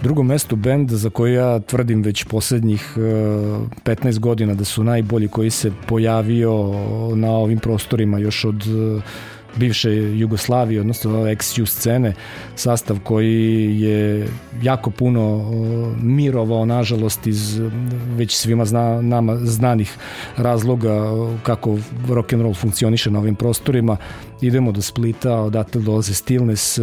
Drugo 0.03 0.23
mesto 0.23 0.57
bend 0.57 0.91
za 0.91 1.11
koje 1.11 1.35
ja 1.35 1.61
tvrdim 1.61 2.03
već 2.03 2.25
poslednjih 2.25 2.95
15 2.97 4.19
godina 4.19 4.55
da 4.55 4.65
su 4.65 4.85
najbolji 4.85 5.29
koji 5.29 5.51
se 5.51 5.73
pojavio 5.87 6.53
na 7.15 7.31
ovim 7.31 7.59
prostorima 7.59 8.19
još 8.19 8.45
od 8.45 8.65
bivše 9.57 9.91
Jugoslavije, 10.19 10.81
odnosno 10.81 11.27
ex-ju 11.27 11.67
scene, 11.67 12.15
sastav 12.57 12.99
koji 13.05 13.81
je 13.81 14.29
jako 14.63 14.91
puno 14.91 15.53
mirovao, 16.03 16.65
nažalost, 16.65 17.27
iz 17.27 17.61
već 18.17 18.37
svima 18.37 18.65
zna, 18.65 19.03
nama 19.03 19.37
znanih 19.37 19.97
razloga 20.37 21.03
kako 21.43 21.79
rock 22.09 22.33
and 22.33 22.43
roll 22.43 22.55
funkcioniše 22.55 23.11
na 23.11 23.19
ovim 23.19 23.35
prostorima. 23.35 23.97
Idemo 24.41 24.73
do 24.73 24.83
Splita, 24.83 25.35
odatle 25.35 25.81
dolaze 25.81 26.15
Stillness, 26.15 26.79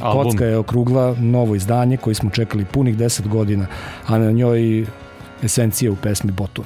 Album. 0.00 0.22
kocka 0.22 0.44
je 0.44 0.56
okrugla, 0.56 1.14
novo 1.20 1.54
izdanje 1.54 1.96
koji 1.96 2.14
smo 2.14 2.30
čekali 2.30 2.64
punih 2.64 2.96
10 2.96 3.28
godina, 3.28 3.66
a 4.06 4.18
na 4.18 4.30
njoj 4.30 4.86
esencija 5.42 5.92
u 5.92 5.96
pesmi 5.96 6.32
Botun. 6.32 6.64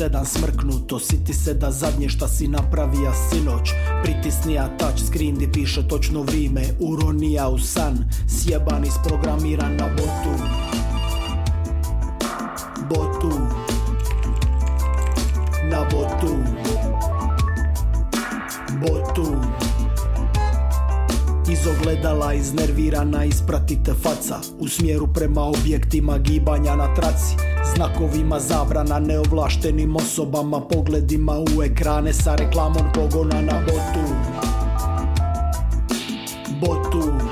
Sedam 0.00 0.26
smrknuto 0.26 0.98
Siti 0.98 1.34
se 1.34 1.54
da 1.54 1.70
zadnje 1.70 2.08
šta 2.08 2.28
si 2.28 2.48
napravija 2.48 3.12
sinoć. 3.14 3.70
Pritisnija 4.02 4.76
touch 4.78 5.04
screen 5.06 5.34
di 5.34 5.52
piše 5.52 5.88
točno 5.88 6.22
vrime 6.22 6.62
Uronija 6.78 7.48
u 7.48 7.58
san 7.58 8.10
Sjeban 8.28 8.84
isprogramiran 8.84 9.76
na 9.76 9.88
botu. 9.88 10.42
Botu. 12.88 13.30
Na 15.70 15.84
botu 15.84 16.09
Iz 21.60 21.66
ogledala 21.66 22.34
iznervirana 22.34 23.24
ispratite 23.24 23.92
faca. 24.02 24.40
U 24.58 24.68
smjeru 24.68 25.08
prema 25.14 25.42
objektima 25.42 26.18
gibanja 26.18 26.76
na 26.76 26.94
traci. 26.94 27.36
Znakovima 27.74 28.40
zabrana 28.40 28.98
neovlaštenim 28.98 29.96
osobama 29.96 30.60
Pogledima 30.60 31.32
u 31.38 31.62
ekrane 31.62 32.12
sa 32.12 32.34
reklamom 32.34 32.82
pogona 32.94 33.42
na 33.42 33.60
botu. 33.66 34.14
Botu 36.60 37.29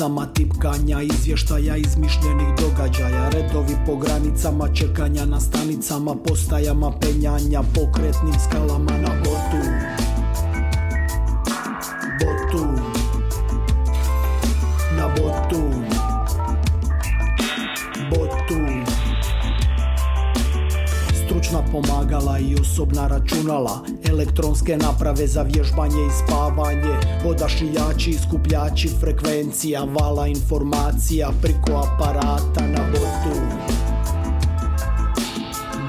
stranicama 0.00 0.26
Tipkanja, 0.34 1.02
izvještaja 1.02 1.76
izmišljenih 1.76 2.48
događaja. 2.60 3.28
Redovi 3.28 3.76
po 3.86 3.96
granicama, 3.96 4.68
čekanja 4.74 5.24
na 5.24 5.40
stanicama 5.40 6.14
Postajama 6.28 6.92
penjanja, 7.00 7.62
pokretnim 7.74 8.34
skalama 8.48 8.92
na 8.92 9.08
Botu 9.24 9.89
Stručna 21.40 21.62
pomagala 21.72 22.38
i 22.38 22.54
osobna 22.60 23.06
računala. 23.06 23.84
Elektronske 24.08 24.76
naprave 24.76 25.26
za 25.26 25.42
vježbanje 25.42 26.06
i 26.06 26.24
spavanje 26.24 26.94
Odašiljači 27.26 28.10
i 28.10 28.18
skupljači 28.18 28.88
frekvencija 29.00 29.84
Vala 29.84 30.26
informacija 30.26 31.30
priko 31.42 31.72
aparata 31.72 32.66
na 32.66 32.84
botu. 32.92 33.40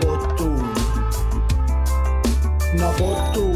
Botu. 0.02 0.52
Na 2.80 2.92
Botu 3.00 3.51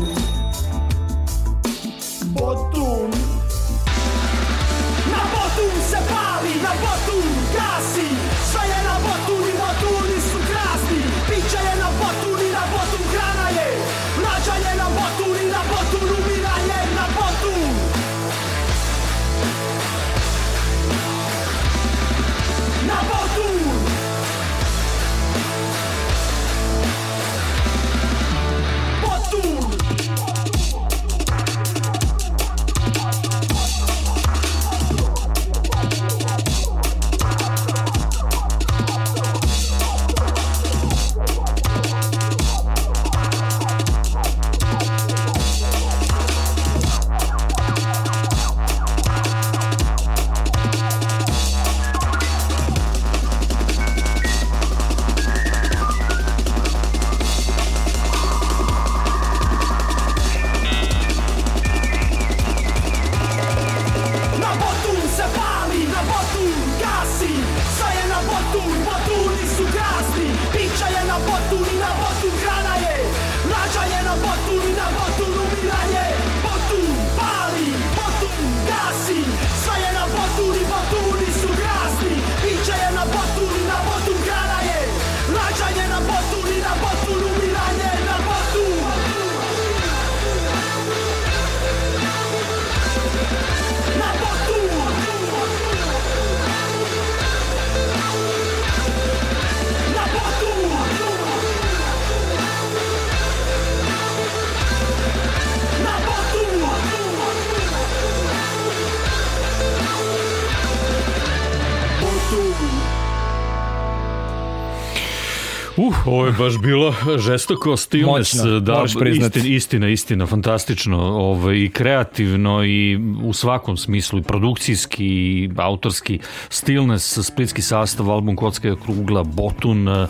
baš 116.38 116.58
bilo 116.58 116.94
žestoko, 117.18 117.78
stillness, 117.78 118.34
Moćno, 118.34 118.60
da, 118.60 118.84
istina, 118.86 119.30
istina, 119.46 119.90
istina, 119.90 120.26
fantastično, 120.26 120.98
ovaj, 120.98 121.56
i 121.56 121.70
kreativno 121.70 122.66
i 122.66 123.00
u 123.24 123.34
svakom 123.34 123.78
smislu, 123.78 124.20
i 124.20 124.24
produkcijski, 124.24 125.06
i 125.06 125.50
autorski, 125.58 126.20
stillness, 126.50 127.20
splitski 127.24 127.62
sastav, 127.62 128.12
album 128.12 128.36
Kocka 128.36 128.76
krugla, 128.84 129.24
Botun, 129.24 129.88
eh, 129.88 130.08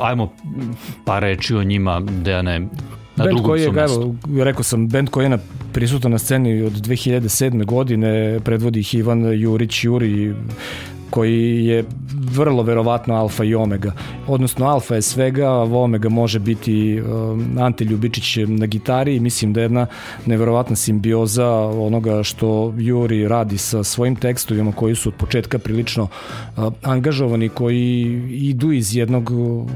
ajmo 0.00 0.32
par 1.04 1.22
reči 1.22 1.54
o 1.54 1.64
njima, 1.64 2.00
Dejane, 2.00 2.68
na 3.16 3.24
Band 3.24 3.42
koji 3.42 3.60
je, 3.60 3.66
evo, 3.66 4.14
rekao 4.44 4.62
sam, 4.62 4.88
band 4.88 5.10
koji 5.10 5.24
je 5.24 5.28
na, 5.28 5.38
prisutan 5.72 6.10
na 6.10 6.18
sceni 6.18 6.62
od 6.62 6.72
2007. 6.72 7.64
godine, 7.64 8.40
predvodi 8.44 8.80
ih 8.80 8.94
Ivan 8.94 9.40
Jurić 9.40 9.84
Juri, 9.84 10.34
koji 11.14 11.66
je 11.66 11.84
vrlo 12.32 12.62
verovatno 12.62 13.14
alfa 13.14 13.44
i 13.44 13.54
omega. 13.54 13.92
Odnosno 14.26 14.66
alfa 14.66 14.94
je 14.94 15.02
svega, 15.02 15.46
a 15.46 15.62
omega 15.62 16.08
može 16.08 16.38
biti 16.38 17.00
um, 17.00 17.58
Ante 17.60 17.84
Ljubičić 17.84 18.38
na 18.46 18.66
gitari 18.66 19.16
i 19.16 19.20
mislim 19.20 19.52
da 19.52 19.60
je 19.60 19.64
jedna 19.64 19.86
neverovatna 20.26 20.76
simbioza 20.76 21.48
onoga 21.86 22.22
što 22.22 22.74
Juri 22.78 23.28
radi 23.28 23.58
sa 23.58 23.84
svojim 23.84 24.16
tekstovima 24.16 24.72
koji 24.72 24.94
su 24.94 25.08
od 25.08 25.14
početka 25.14 25.58
prilično 25.58 26.02
uh, 26.02 26.72
angažovani, 26.82 27.48
koji 27.48 28.02
idu 28.30 28.72
iz 28.72 28.96
jednog 28.96 29.30
uh, 29.30 29.70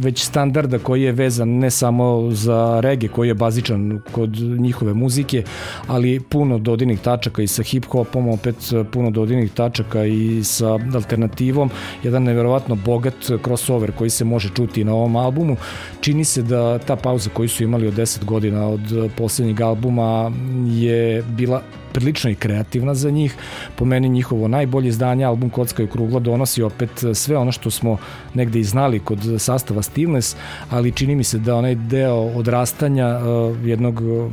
već 0.00 0.24
standarda 0.24 0.78
koji 0.78 1.02
je 1.02 1.12
vezan 1.12 1.48
ne 1.48 1.70
samo 1.70 2.30
za 2.30 2.80
rege 2.80 3.08
koji 3.08 3.28
je 3.28 3.34
bazičan 3.34 4.00
kod 4.12 4.30
njihove 4.58 4.94
muzike, 4.94 5.42
ali 5.86 6.20
puno 6.20 6.58
dodirnih 6.58 7.00
tačaka 7.00 7.42
i 7.42 7.46
sa 7.46 7.62
hip-hopom, 7.62 8.34
opet 8.34 8.56
puno 8.92 9.10
dodirnih 9.10 9.52
tačaka 9.52 10.04
i 10.04 10.35
sa 10.44 10.78
alternativom, 10.94 11.70
jedan 12.02 12.22
neverovatno 12.22 12.74
bogat 12.74 13.14
crossover 13.44 13.92
koji 13.92 14.10
se 14.10 14.24
može 14.24 14.48
čuti 14.54 14.84
na 14.84 14.94
ovom 14.94 15.16
albumu. 15.16 15.56
Čini 16.00 16.24
se 16.24 16.42
da 16.42 16.78
ta 16.78 16.96
pauza 16.96 17.30
koju 17.30 17.48
su 17.48 17.62
imali 17.62 17.86
od 17.88 17.94
10 17.94 18.24
godina 18.24 18.68
od 18.68 19.10
poslednjeg 19.16 19.60
albuma 19.60 20.32
je 20.66 21.22
bila 21.22 21.62
prilično 21.96 22.30
i 22.30 22.34
kreativna 22.34 22.94
za 22.94 23.10
njih. 23.10 23.34
Po 23.76 23.84
meni 23.84 24.08
njihovo 24.08 24.48
najbolje 24.48 24.88
izdanje, 24.88 25.24
album 25.24 25.50
Kocka 25.50 25.82
i 25.82 25.86
krugla, 25.86 26.20
donosi 26.20 26.62
opet 26.62 26.90
sve 27.14 27.36
ono 27.36 27.52
što 27.52 27.70
smo 27.70 27.96
negde 28.34 28.60
i 28.60 28.64
znali 28.64 28.98
kod 28.98 29.18
sastava 29.38 29.82
Stillness, 29.82 30.36
ali 30.70 30.92
čini 30.92 31.14
mi 31.14 31.24
se 31.24 31.38
da 31.38 31.56
onaj 31.56 31.74
deo 31.74 32.14
odrastanja 32.14 33.08
uh, 33.18 33.66
jednog 33.66 34.00
uh, 34.00 34.32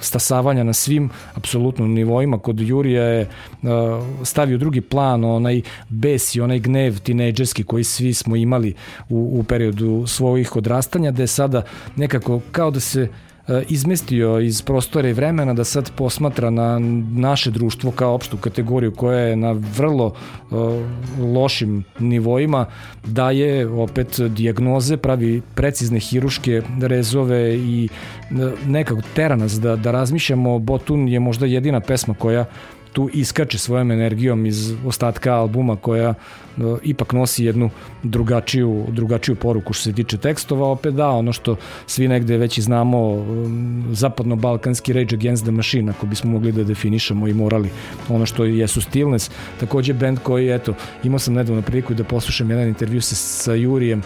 stasavanja 0.00 0.64
na 0.64 0.72
svim 0.72 1.10
apsolutno 1.34 1.86
nivoima 1.86 2.38
kod 2.38 2.60
Jurija 2.60 3.02
je 3.02 3.28
uh, 3.62 3.68
stavio 4.24 4.58
drugi 4.58 4.80
plan 4.80 5.24
onaj 5.24 5.62
bes 5.88 6.34
i 6.34 6.40
onaj 6.40 6.58
gnev 6.58 6.98
tinejdžerski 6.98 7.64
koji 7.64 7.84
svi 7.84 8.14
smo 8.14 8.36
imali 8.36 8.74
u, 9.08 9.40
u 9.40 9.42
periodu 9.42 10.06
svojih 10.06 10.56
odrastanja, 10.56 11.10
da 11.10 11.22
je 11.22 11.26
sada 11.26 11.62
nekako 11.96 12.40
kao 12.52 12.70
da 12.70 12.80
se 12.80 13.02
e, 13.02 13.27
izmestio 13.68 14.40
iz 14.40 14.62
prostora 14.62 15.08
i 15.08 15.12
vremena 15.12 15.54
da 15.54 15.64
sad 15.64 15.90
posmatra 15.96 16.50
na 16.50 16.78
naše 17.12 17.50
društvo 17.50 17.90
kao 17.90 18.14
opštu 18.14 18.36
kategoriju 18.36 18.92
koja 18.92 19.18
je 19.18 19.36
na 19.36 19.52
vrlo 19.76 20.12
e, 20.14 20.54
lošim 21.22 21.84
nivoima 21.98 22.66
daje 23.04 23.66
opet 23.68 24.20
dijagnoze, 24.20 24.96
pravi 24.96 25.42
precizne 25.54 26.00
hiruške 26.00 26.62
rezove 26.80 27.54
i 27.54 27.88
e, 28.30 28.34
nekako 28.66 29.02
tera 29.14 29.36
nas 29.36 29.52
da, 29.52 29.76
da 29.76 29.90
razmišljamo. 29.90 30.58
Botun 30.58 31.08
je 31.08 31.20
možda 31.20 31.46
jedina 31.46 31.80
pesma 31.80 32.14
koja 32.14 32.44
tu 32.92 33.10
iskače 33.12 33.58
svojom 33.58 33.90
energijom 33.90 34.46
iz 34.46 34.74
ostatka 34.86 35.34
albuma 35.34 35.76
koja 35.76 36.08
e, 36.08 36.14
ipak 36.82 37.12
nosi 37.12 37.44
jednu 37.44 37.70
drugačiju, 38.02 38.86
drugačiju 38.88 39.36
poruku 39.36 39.72
što 39.72 39.82
se 39.82 39.92
tiče 39.92 40.18
tekstova, 40.18 40.66
opet 40.66 40.94
da, 40.94 41.08
ono 41.08 41.32
što 41.32 41.56
svi 41.86 42.08
negde 42.08 42.36
već 42.36 42.58
i 42.58 42.62
znamo, 42.62 42.98
um, 43.12 43.84
zapadno-balkanski 43.90 44.92
Rage 44.92 45.16
Against 45.16 45.44
the 45.44 45.52
Machine, 45.52 45.90
ako 45.90 46.06
bismo 46.06 46.30
mogli 46.30 46.52
da 46.52 46.64
definišemo 46.64 47.28
i 47.28 47.34
morali 47.34 47.70
ono 48.08 48.26
što 48.26 48.44
jesu 48.44 48.80
Stillness, 48.80 49.30
takođe 49.60 49.94
band 49.94 50.18
koji, 50.18 50.48
eto, 50.48 50.74
imao 51.04 51.18
sam 51.18 51.34
nedavno 51.34 51.62
priliku 51.62 51.94
da 51.94 52.04
poslušam 52.04 52.50
jedan 52.50 52.68
intervju 52.68 53.00
sa, 53.00 53.14
sa 53.14 53.54
Jurijem, 53.54 54.02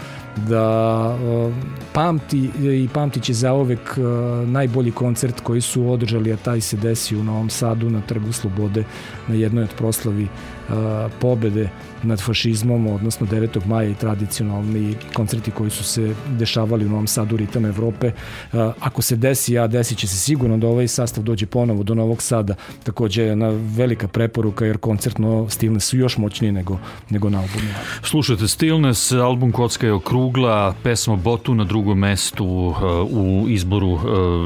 da 0.49 1.07
uh, 1.15 1.53
pamti 1.93 2.49
i 2.61 2.89
pamtit 2.93 3.23
će 3.23 3.33
zaovek 3.33 3.97
uh, 3.97 4.49
najbolji 4.49 4.91
koncert 4.91 5.39
koji 5.39 5.61
su 5.61 5.91
održali, 5.91 6.33
a 6.33 6.37
taj 6.37 6.61
se 6.61 6.77
desi 6.77 7.15
u 7.15 7.23
Novom 7.23 7.49
Sadu 7.49 7.89
na 7.89 8.01
Trgu 8.01 8.31
Slobode 8.31 8.83
na 9.27 9.35
jednoj 9.35 9.63
od 9.63 9.73
proslavi 9.77 10.23
uh, 10.23 10.75
pobede 11.19 11.69
nad 12.03 12.21
fašizmom, 12.21 12.87
odnosno 12.87 13.27
9. 13.27 13.65
maja 13.65 13.89
i 13.89 13.93
tradicionalni 13.93 14.95
koncerti 15.13 15.51
koji 15.51 15.69
su 15.69 15.83
se 15.83 16.15
dešavali 16.29 16.85
u 16.85 16.89
Novom 16.89 17.07
Sadu 17.07 17.37
Ritam 17.37 17.65
Evrope. 17.65 18.11
Uh, 18.53 18.59
ako 18.79 19.01
se 19.01 19.15
desi, 19.15 19.59
a 19.59 19.67
desit 19.67 19.97
će 19.97 20.07
se 20.07 20.17
sigurno 20.17 20.57
da 20.57 20.67
ovaj 20.67 20.87
sastav 20.87 21.23
dođe 21.23 21.45
ponovo 21.45 21.83
do 21.83 21.95
Novog 21.95 22.21
Sada, 22.21 22.55
takođe 22.83 23.21
je 23.21 23.27
jedna 23.27 23.49
velika 23.49 24.07
preporuka 24.07 24.65
jer 24.65 24.77
koncertno 24.77 25.49
stilne 25.49 25.79
su 25.79 25.97
još 25.97 26.17
moćniji 26.17 26.51
nego, 26.51 26.79
nego 27.09 27.29
na 27.29 27.37
albumu. 27.37 27.73
Slušajte 28.03 28.47
Stillness, 28.47 29.11
album 29.11 29.51
Kocka 29.51 29.85
je 29.85 29.93
okrugla, 29.93 30.75
pesma 30.83 31.15
Botu 31.15 31.55
na 31.55 31.63
drugom 31.63 31.99
mestu 31.99 32.45
uh, 32.45 32.75
u 33.11 33.45
izboru 33.49 33.89
uh, 33.89 34.01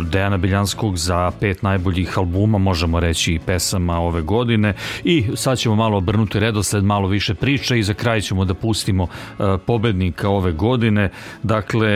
Dejana 0.06 0.38
Beljanskog 0.38 0.98
za 0.98 1.32
pet 1.40 1.64
najboljih 1.64 2.18
albuma, 2.18 2.58
možemo 2.58 3.00
reći 3.00 3.34
i 3.34 3.40
pesama 3.40 4.00
ove 4.00 4.22
godine 4.22 4.74
i 5.04 5.26
sad 5.36 5.58
ćemo 5.58 5.76
malo 5.76 5.98
obrnuti 5.98 6.40
redosled, 6.40 6.84
malo 6.84 7.08
više 7.08 7.34
priče 7.48 7.80
i 7.80 7.84
za 7.84 7.94
kraj 7.94 8.22
ćemo 8.22 8.46
da 8.46 8.54
pustimo 8.54 9.04
uh, 9.04 9.46
pobednika 9.66 10.30
ove 10.30 10.52
godine. 10.52 11.10
Dakle, 11.44 11.90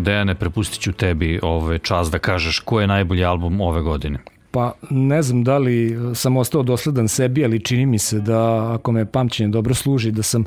Dejane, 0.00 0.34
prepustit 0.34 0.80
ću 0.80 0.92
tebi 0.92 1.40
ove 1.42 1.78
čas 1.78 2.10
da 2.10 2.18
kažeš 2.18 2.58
ko 2.58 2.80
je 2.80 2.86
najbolji 2.86 3.24
album 3.24 3.60
ove 3.60 3.82
godine. 3.82 4.18
Pa 4.54 4.72
ne 4.90 5.22
znam 5.22 5.44
da 5.44 5.58
li 5.58 5.98
sam 6.14 6.36
ostao 6.36 6.62
dosledan 6.62 7.08
sebi, 7.08 7.44
ali 7.44 7.60
čini 7.60 7.86
mi 7.86 7.98
se 7.98 8.20
da 8.20 8.72
ako 8.72 8.92
me 8.92 9.06
pamćenje 9.06 9.48
dobro 9.48 9.74
služi, 9.74 10.10
da 10.10 10.22
sam 10.22 10.44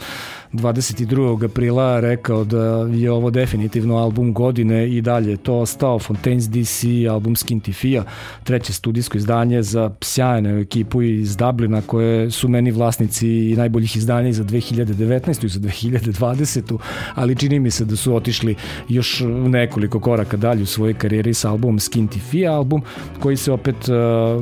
22. 0.53 1.45
aprila 1.45 1.99
rekao 1.99 2.43
da 2.43 2.87
je 2.93 3.11
ovo 3.11 3.29
definitivno 3.29 3.97
album 3.97 4.33
godine 4.33 4.89
i 4.89 5.01
dalje 5.01 5.31
je 5.31 5.37
to 5.37 5.55
ostao 5.57 5.99
Fontaine's 5.99 6.47
DC, 6.47 7.09
album 7.11 7.35
Skintifia, 7.35 8.03
treće 8.43 8.73
studijsko 8.73 9.17
izdanje 9.17 9.63
za 9.63 9.91
sjajnu 10.01 10.59
ekipu 10.59 11.01
iz 11.01 11.37
Dublina 11.37 11.81
koje 11.81 12.31
su 12.31 12.47
meni 12.47 12.71
vlasnici 12.71 13.27
i 13.27 13.55
najboljih 13.55 13.95
izdanja 13.95 14.29
i 14.29 14.33
za 14.33 14.43
2019. 14.43 15.45
i 15.45 15.49
za 15.49 15.59
2020. 15.59 16.77
ali 17.15 17.35
čini 17.35 17.59
mi 17.59 17.71
se 17.71 17.85
da 17.85 17.95
su 17.95 18.15
otišli 18.15 18.55
još 18.89 19.23
nekoliko 19.47 19.99
koraka 19.99 20.37
dalje 20.37 20.63
u 20.63 20.65
svojoj 20.65 20.93
karijeri 20.93 21.33
sa 21.33 21.51
albumom 21.51 21.79
Skintifia, 21.79 22.53
album 22.53 22.81
koji 23.19 23.37
se 23.37 23.51
opet 23.51 23.89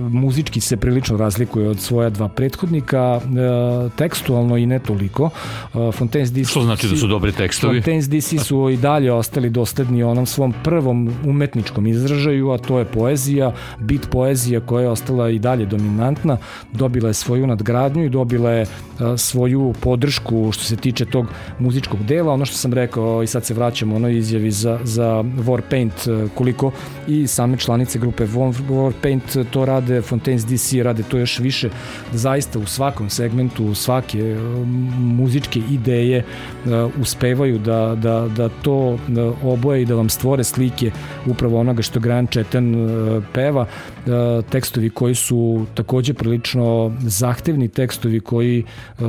muzički 0.10 0.62
se 0.62 0.78
prilično 0.78 1.18
razlikuje 1.18 1.70
od 1.70 1.80
svoja 1.80 2.10
dva 2.10 2.28
prethodnika, 2.28 3.20
uh, 3.24 3.92
tekstualno 3.92 4.58
i 4.58 4.66
ne 4.66 4.80
toliko. 4.80 5.24
Uh, 5.24 5.32
Fontaine's 5.74 6.32
DC... 6.32 6.50
Što 6.50 6.62
znači 6.62 6.88
da 6.88 6.96
su 6.96 7.08
dobri 7.08 7.32
tekstovi? 7.32 7.82
Fontaine's 7.82 8.08
DC 8.08 8.44
su 8.44 8.70
i 8.70 8.78
dalje 8.78 9.14
ostali 9.14 9.50
dosledni 9.50 10.04
onom 10.04 10.26
svom 10.26 10.54
prvom 10.64 11.14
umetničkom 11.26 11.88
izražaju, 11.88 12.52
a 12.52 12.58
to 12.58 12.80
je 12.80 12.86
poezija, 12.86 13.54
bit 13.80 14.10
poezija 14.12 14.60
koja 14.60 14.84
je 14.84 14.90
ostala 14.90 15.30
i 15.30 15.40
dalje 15.40 15.66
dominantna, 15.66 16.38
dobila 16.72 17.08
je 17.08 17.14
svoju 17.14 17.48
nadgradnju 17.48 18.06
i 18.06 18.10
dobila 18.10 18.52
je 18.52 18.66
svoju 19.18 19.74
podršku 19.82 20.52
što 20.52 20.64
se 20.64 20.76
tiče 20.76 21.06
tog 21.06 21.26
muzičkog 21.60 22.04
dela, 22.04 22.34
ono 22.34 22.46
što 22.46 22.58
sam 22.58 22.74
rekao 22.74 23.24
i 23.24 23.28
sad 23.28 23.46
se 23.46 23.54
vraćamo 23.54 23.96
onoj 23.96 24.18
izjavi 24.18 24.52
za, 24.52 24.80
za 24.84 25.24
Warpaint, 25.24 26.30
koliko 26.36 26.72
i 27.08 27.28
same 27.28 27.58
članice 27.58 28.00
grupe 28.00 28.26
Warpaint 28.26 29.45
to 29.46 29.66
rade, 29.66 30.02
Fontaine's 30.02 30.46
DC 30.46 30.84
rade 30.84 31.04
to 31.04 31.18
još 31.18 31.40
više, 31.40 31.70
da 32.12 32.18
zaista 32.18 32.60
u 32.60 32.66
svakom 32.66 33.10
segmentu 33.10 33.76
svake 33.76 34.20
a, 34.20 34.66
muzičke 34.98 35.60
ideje 35.72 36.24
uh, 36.66 36.72
uspevaju 37.02 37.60
da, 37.60 37.96
da, 37.96 38.28
da 38.38 38.50
to 38.50 39.00
da 39.08 39.34
oboje 39.44 39.82
i 39.82 39.86
da 39.86 39.96
vam 39.96 40.10
stvore 40.10 40.44
slike 40.44 40.92
upravo 41.26 41.60
onoga 41.60 41.82
što 41.82 42.00
Gran 42.00 42.28
Četan 42.28 42.76
uh, 42.76 43.24
peva, 43.34 43.66
tekstovi 44.50 44.90
koji 44.90 45.16
su 45.16 45.66
takođe 45.74 46.14
prilično 46.14 46.96
zahtevni 47.00 47.68
tekstovi 47.68 48.20
koji 48.20 48.64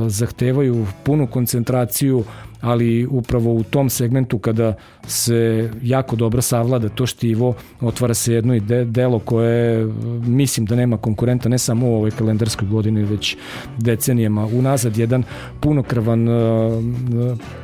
zahtevaju 0.07 0.87
punu 1.03 1.27
koncentraciju 1.27 2.23
ali 2.61 3.05
upravo 3.05 3.53
u 3.53 3.63
tom 3.63 3.89
segmentu 3.89 4.39
kada 4.39 4.73
se 5.07 5.69
jako 5.83 6.15
dobro 6.15 6.41
savlada 6.41 6.89
to 6.89 7.05
štivo, 7.05 7.53
otvara 7.81 8.13
se 8.13 8.33
jedno 8.33 8.55
i 8.55 8.59
de, 8.59 8.85
delo 8.85 9.19
koje 9.19 9.85
mislim 10.25 10.65
da 10.65 10.75
nema 10.75 10.97
konkurenta 10.97 11.49
ne 11.49 11.57
samo 11.57 11.87
u 11.87 11.95
ovoj 11.95 12.11
kalendarskoj 12.11 12.67
godini, 12.67 13.03
već 13.03 13.37
decenijama. 13.77 14.45
Unazad, 14.45 14.97
jedan 14.97 15.23
punokrvan 15.59 16.27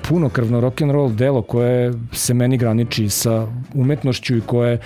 punokrvno 0.10 0.62
rock'n'roll 0.62 1.16
delo 1.16 1.42
koje 1.42 1.94
se 2.12 2.34
meni 2.34 2.58
graniči 2.58 3.10
sa 3.10 3.48
umetnošću 3.74 4.38
i 4.38 4.42
koje 4.42 4.80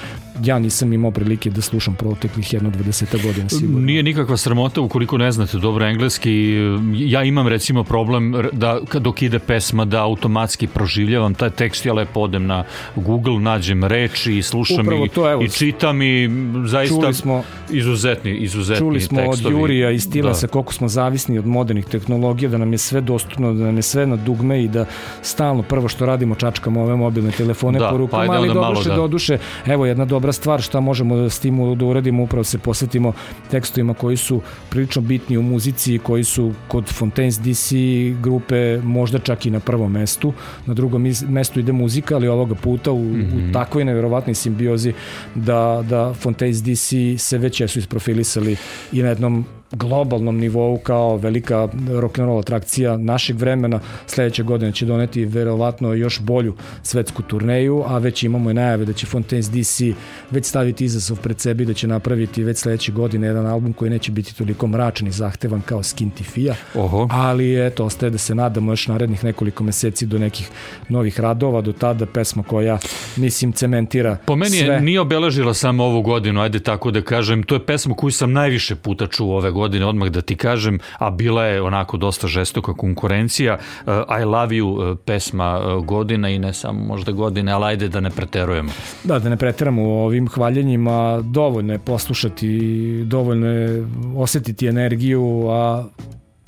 ja 0.44 0.60
nisam 0.60 0.94
imao 0.94 1.12
prilike 1.12 1.50
da 1.50 1.62
slušam 1.62 1.96
proteklih 1.96 2.54
jedno 2.54 2.72
20 2.72 3.24
godina 3.24 3.50
sigurno. 3.50 3.80
Nije 3.80 4.04
nikakva 4.04 4.38
sramota 4.38 4.82
ukoliko 4.82 5.18
ne 5.18 5.32
znate 5.32 5.58
dobro 5.58 5.86
engleski. 5.86 6.58
Ja 6.94 7.24
imam 7.24 7.48
recimo 7.48 7.84
problem 7.84 8.50
da 8.52 8.80
dok 9.00 9.22
ide 9.22 9.40
pesma 9.40 9.86
da 9.86 10.04
automatski 10.04 10.68
proživljavam 10.68 11.34
taj 11.34 11.50
tekst, 11.50 11.86
ja 11.86 11.94
lepo 11.94 12.20
odem 12.20 12.46
na 12.46 12.64
Google, 12.96 13.40
nađem 13.40 13.84
reči 13.84 14.38
i 14.38 14.44
slušam 14.44 14.86
Upravo 14.86 15.06
i, 15.06 15.10
to, 15.10 15.32
evo, 15.32 15.44
i 15.44 15.50
čitam 15.50 16.02
i 16.02 16.30
zaista 16.66 17.02
čuli 17.02 17.14
smo, 17.14 17.44
izuzetni, 17.70 18.38
izuzetni 18.38 18.80
čuli 18.80 19.02
smo 19.02 19.18
tekstovi. 19.22 19.56
od 19.56 19.62
Jurija 19.62 19.92
i 19.92 20.00
Stilasa 20.00 20.48
da. 20.48 20.52
koliko 20.52 20.74
smo 20.74 20.88
zavisni 20.88 21.40
od 21.40 21.46
modernih 21.46 21.86
tehnologija, 21.86 22.50
da 22.50 22.58
nam 22.58 22.72
je 22.72 22.78
sve 22.78 23.02
dostupno, 23.02 23.54
da 23.54 23.64
nam 23.64 23.76
je 23.76 23.82
sve 23.82 24.08
na 24.08 24.16
dugme 24.16 24.64
i 24.64 24.68
da 24.68 24.86
stalno 25.22 25.64
prvo 25.64 25.88
što 25.88 26.06
radimo 26.06 26.36
čačkamo 26.36 26.82
ove 26.82 26.96
mobilne 26.96 27.32
telefone 27.32 27.80
da, 27.80 27.90
porukama, 27.90 28.26
pa 28.28 28.34
ali 28.34 28.48
malo, 28.48 28.68
doduše, 28.68 28.90
da. 28.90 28.96
doduše, 28.96 29.38
evo 29.66 29.86
jedna 29.86 30.06
dobra 30.06 30.27
stvar 30.34 30.62
šta 30.62 30.80
možemo 30.80 31.30
s 31.30 31.40
tim 31.40 31.76
da 31.76 31.86
uradimo, 31.86 32.24
upravo 32.24 32.44
se 32.44 32.58
posvetimo 32.58 33.14
tekstovima 33.52 33.94
koji 33.94 34.18
su 34.18 34.42
prilično 34.70 35.02
bitni 35.02 35.38
u 35.38 35.42
muzici, 35.42 36.00
koji 36.00 36.24
su 36.24 36.54
kod 36.68 36.86
Fontaine's 37.00 37.40
DC 37.40 37.74
grupe 38.22 38.80
možda 38.84 39.20
čak 39.20 39.46
i 39.46 39.50
na 39.50 39.60
prvom 39.60 39.92
mestu, 39.92 40.34
na 40.66 40.74
drugom 40.74 41.14
mestu 41.28 41.60
ide 41.60 41.72
muzika, 41.72 42.16
ali 42.16 42.28
ovoga 42.28 42.56
puta 42.56 42.92
u, 42.92 43.04
mm 43.04 43.16
-hmm. 43.16 43.34
u 43.34 43.48
Mhm. 43.48 43.54
takvoj 43.54 43.86
nevjerovatnoj 43.86 44.36
simbiozi 44.36 44.94
da, 45.36 45.84
da 45.90 46.14
Fontaine's 46.24 46.62
DC 46.62 47.22
se 47.22 47.38
već 47.38 47.62
jesu 47.62 47.80
isprofilisali 47.80 48.58
i 48.92 49.02
na 49.02 49.10
jednom 49.10 49.46
globalnom 49.72 50.38
nivou 50.38 50.78
kao 50.78 51.18
velika 51.18 51.68
rock'n'roll 51.74 52.40
atrakcija 52.40 52.98
našeg 52.98 53.40
vremena. 53.40 53.80
Sledeće 54.06 54.44
godine 54.44 54.72
će 54.72 54.86
doneti 54.86 55.26
verovatno 55.26 55.94
još 55.94 56.20
bolju 56.20 56.56
svetsku 56.84 57.24
turneju, 57.24 57.84
a 57.88 57.98
već 57.98 58.24
imamo 58.24 58.52
i 58.52 58.54
najave 58.54 58.86
da 58.86 58.94
će 58.94 59.08
Fontaine's 59.08 59.50
DC 59.50 59.98
već 60.32 60.46
staviti 60.46 60.86
izazov 60.86 61.18
pred 61.18 61.40
sebi 61.40 61.66
da 61.66 61.74
će 61.74 61.88
napraviti 61.88 62.44
već 62.44 62.58
sledeće 62.58 62.92
godine 62.92 63.28
jedan 63.28 63.46
album 63.46 63.74
koji 63.74 63.92
neće 63.92 64.12
biti 64.12 64.36
toliko 64.36 64.68
mračan 64.68 65.08
i 65.08 65.12
zahtevan 65.12 65.62
kao 65.62 65.84
Skintifia. 65.84 66.56
Oho. 66.76 67.08
Ali 67.12 67.68
eto, 67.68 67.86
ostaje 67.86 68.10
da 68.10 68.18
se 68.18 68.36
nadamo 68.36 68.72
još 68.72 68.88
narednih 68.88 69.24
nekoliko 69.24 69.64
meseci 69.64 70.06
do 70.06 70.20
nekih 70.20 70.50
novih 70.90 71.20
radova, 71.20 71.62
do 71.62 71.74
tada 71.74 72.06
pesma 72.06 72.44
koja 72.44 72.78
mislim 73.16 73.52
cementira 73.52 74.18
Po 74.26 74.36
meni 74.36 74.58
sve. 74.58 74.68
je, 74.68 74.82
nije 74.82 75.00
obeležila 75.00 75.54
samo 75.54 75.84
ovu 75.84 76.02
godinu, 76.02 76.42
ajde 76.42 76.60
tako 76.60 76.92
da 76.92 77.02
kažem, 77.02 77.44
to 77.44 77.56
je 77.56 77.66
pesma 77.66 77.96
koju 77.96 78.12
sam 78.12 78.32
najviše 78.32 78.76
puta 78.76 79.08
čuo 79.08 79.38
ove 79.38 79.52
godine, 79.52 79.57
odmah 79.62 80.10
da 80.10 80.22
ti 80.22 80.36
kažem, 80.36 80.80
a 80.98 81.10
bila 81.10 81.44
je 81.44 81.62
onako 81.62 81.98
dosta 81.98 82.28
žestoka 82.28 82.74
konkurencija. 82.74 83.58
Uh, 83.86 83.94
I 84.22 84.24
love 84.24 84.56
you 84.56 84.92
uh, 84.92 84.98
pesma 85.06 85.60
uh, 85.60 85.86
godina 85.86 86.30
i 86.30 86.40
ne 86.40 86.54
samo 86.54 86.84
možda 86.84 87.12
godine, 87.12 87.52
ali 87.52 87.66
ajde 87.66 87.90
da 87.90 88.00
ne 88.00 88.10
preterujemo. 88.10 88.72
Da, 89.04 89.20
da 89.20 89.30
ne 89.30 89.38
preteramo 89.38 89.84
u 89.84 89.92
ovim 89.92 90.28
hvaljenjima, 90.28 91.22
dovoljno 91.22 91.74
je 91.74 91.80
poslušati, 91.80 93.04
dovoljno 93.06 93.48
je 93.48 93.88
osetiti 94.16 94.68
energiju, 94.68 95.48
a 95.50 95.86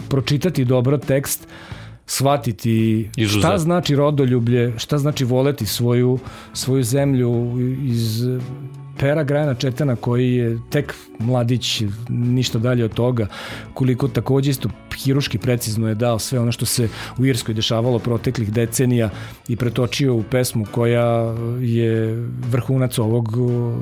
pročitati 0.09 0.65
dobro 0.65 0.97
tekst, 0.97 1.47
shvatiti 2.05 3.09
Izuzetno. 3.17 3.49
šta 3.49 3.57
znači 3.57 3.95
rodoljublje, 3.95 4.73
šta 4.77 4.97
znači 4.97 5.23
voleti 5.23 5.65
svoju, 5.65 6.19
svoju 6.53 6.83
zemlju 6.83 7.57
iz 7.85 8.23
Pera 8.99 9.23
Grajana 9.23 9.53
Četana 9.53 9.95
koji 9.95 10.33
je 10.33 10.59
tek 10.69 10.95
mladić, 11.19 11.83
ništa 12.09 12.59
dalje 12.59 12.85
od 12.85 12.93
toga, 12.93 13.27
koliko 13.73 14.07
takođe 14.07 14.51
isto 14.51 14.69
hiruški 15.03 15.37
precizno 15.37 15.87
je 15.87 15.95
dao 15.95 16.19
sve 16.19 16.39
ono 16.39 16.51
što 16.51 16.65
se 16.65 16.89
u 17.17 17.25
Irskoj 17.25 17.53
dešavalo 17.53 17.99
proteklih 17.99 18.51
decenija 18.53 19.09
i 19.47 19.55
pretočio 19.55 20.15
u 20.15 20.23
pesmu 20.23 20.65
koja 20.71 21.35
je 21.59 22.25
vrhunac 22.49 22.99
ovog 22.99 23.37
uh, 23.37 23.73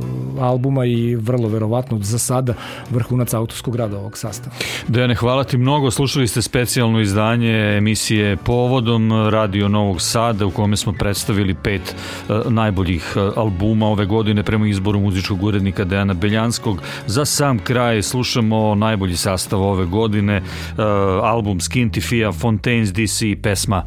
albuma 0.44 0.86
i 0.86 1.16
vrlo 1.16 1.48
verovatno 1.48 2.00
za 2.02 2.20
sada 2.20 2.54
vrhunac 2.90 3.34
autorskog 3.34 3.76
rada 3.76 3.98
ovog 3.98 4.18
sastava. 4.18 4.56
Dejane, 4.88 5.16
hvala 5.16 5.44
ti 5.44 5.58
mnogo. 5.58 5.92
Slušali 5.92 6.28
ste 6.28 6.42
specijalno 6.42 7.02
izdanje 7.02 7.78
emisije 7.78 8.38
Povodom 8.38 9.30
Radio 9.30 9.68
Novog 9.68 10.02
Sada 10.02 10.46
u 10.46 10.52
kome 10.52 10.78
smo 10.78 10.94
predstavili 10.94 11.56
pet 11.64 11.96
uh, 12.30 12.52
najboljih 12.52 13.14
uh, 13.16 13.38
albuma 13.38 13.88
ove 13.88 14.06
godine 14.06 14.44
prema 14.44 14.68
izboru 14.68 15.00
muzičkog 15.08 15.44
urednika 15.44 15.84
Dejana 15.84 16.14
Beljanskog. 16.14 16.82
Za 17.08 17.26
sam 17.26 17.60
kraj 17.60 18.02
slušamo 18.02 18.76
najbolji 18.76 19.16
sastav 19.18 19.62
ove 19.62 19.86
godine, 19.86 20.42
uh, 20.42 20.78
album 21.24 21.60
Skinty 21.60 22.02
Fia, 22.10 22.32
Fontaines 22.32 22.94
DC 22.94 23.22
i 23.22 23.36
pesma 23.36 23.84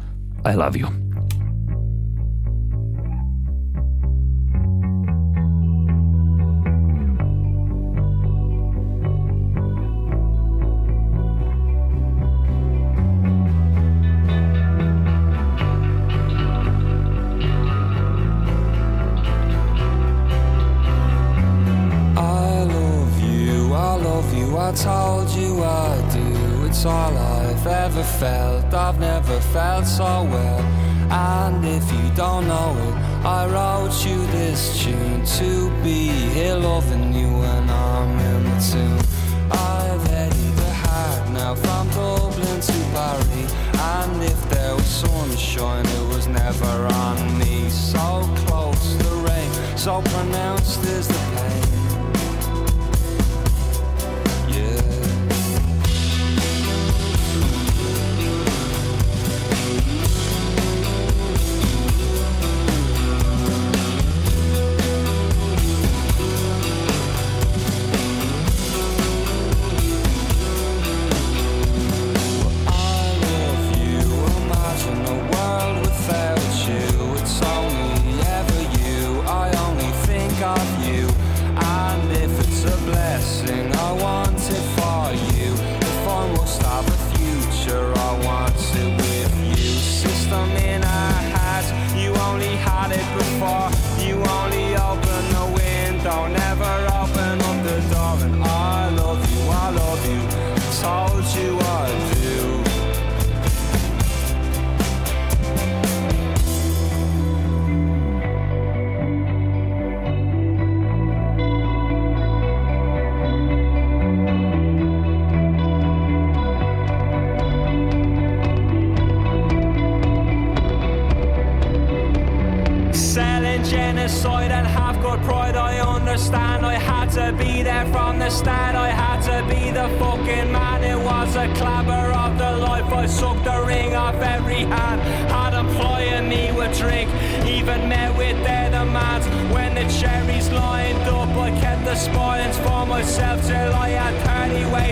I 0.53 0.55
Love 0.55 0.79
You. 0.79 1.10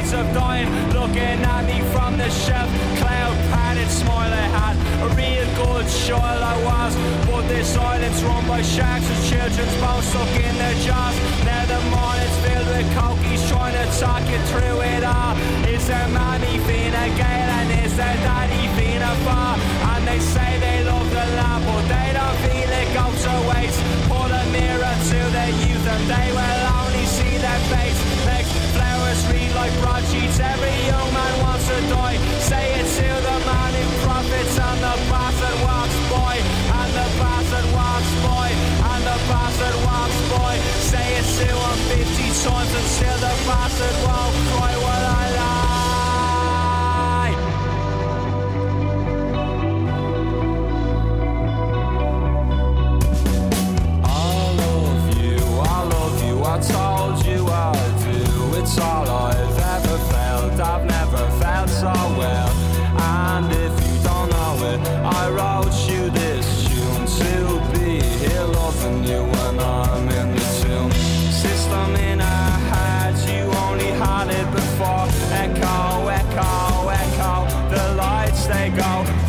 30 0.09 0.19
ways 0.19 0.27
of 0.27 0.33
dying. 0.33 0.69
Looking 0.93 1.39
at 1.45 1.65
me 1.65 1.81
from 1.91 2.17
the 2.17 2.29
shelf. 2.29 2.69
Cloud 2.97 3.35
padded 3.51 3.89
smile 3.89 4.31
I 4.31 4.47
had. 4.57 4.75
A 5.05 5.07
real 5.15 5.45
good 5.55 5.87
child 6.05 6.41
I 6.43 6.55
was. 6.63 6.93
But 7.27 7.47
this 7.47 7.75
island's 7.75 8.23
run 8.23 8.47
by 8.47 8.61
sharks 8.61 9.07
with 9.09 9.29
children's 9.29 9.75
bones 9.81 10.05
stuck 10.05 10.35
in 10.35 10.55
their 10.57 10.77
jaws. 10.85 11.15
Now 11.45 11.63
the 11.65 11.81
morning's 11.93 12.37
filled 12.43 12.69
with 12.73 12.87
cokies 12.97 13.41
trying 13.49 13.75
to 13.79 13.85
talk 13.99 14.23
you 14.29 14.39
through 14.49 14.81
it 14.81 15.03
all. 15.03 15.35
Is 15.67 15.87
there 15.87 16.07
mommy 16.09 16.57
Fina 16.65 17.05
Gale 17.19 17.51
and 17.59 17.69
is 17.85 17.95
there 17.95 18.17
daddy 18.25 18.67
Fina 18.75 19.13
Far? 19.25 19.57
And 19.93 20.07
they 20.07 20.19
say 20.19 20.49
they 20.59 20.83
love 20.83 21.09
the 21.09 21.25
lab, 21.37 21.61
but 21.67 21.85
they 21.93 22.09
don't 22.17 22.37
feel 22.45 22.69
it 22.81 22.89
goes 22.97 23.19
to 23.25 23.35
waste. 23.49 23.79
Put 24.09 24.31
a 24.31 24.43
mirror 24.57 24.95
to 25.11 25.19
their 25.35 25.53
youth 25.63 25.85
and 25.87 26.03
they 26.09 26.29
will 26.33 26.58
broadsheets. 29.81 30.39
Every 30.39 30.75
young 30.87 31.09
man 31.13 31.33
wants 31.43 31.67
to 31.67 31.77
die. 31.89 32.17
Say 32.39 32.65
it 32.79 32.87
to 32.97 33.07
the 33.27 33.37
man 33.47 33.71
who 33.77 33.85
profits 34.05 34.55
and 34.57 34.79
the 34.85 34.95
bastard 35.11 35.57
walks 35.65 35.97
boy. 36.11 36.35
And 36.79 36.91
the 36.99 37.07
bastard 37.19 37.67
walks 37.73 38.13
boy. 38.25 38.49
And 38.91 39.01
the 39.09 39.17
bastard 39.31 39.77
walks 39.87 40.19
boy. 40.33 40.55
Say 40.91 41.07
it 41.19 41.27
to 41.39 41.49
him 41.49 41.77
50 41.97 42.29
times 42.43 42.71
and 42.79 42.87
still 42.95 43.19
the 43.25 43.33
bastard 43.47 43.95
won't 44.05 44.35
cry 44.51 44.73
while 44.83 45.08
legal. 78.69 79.28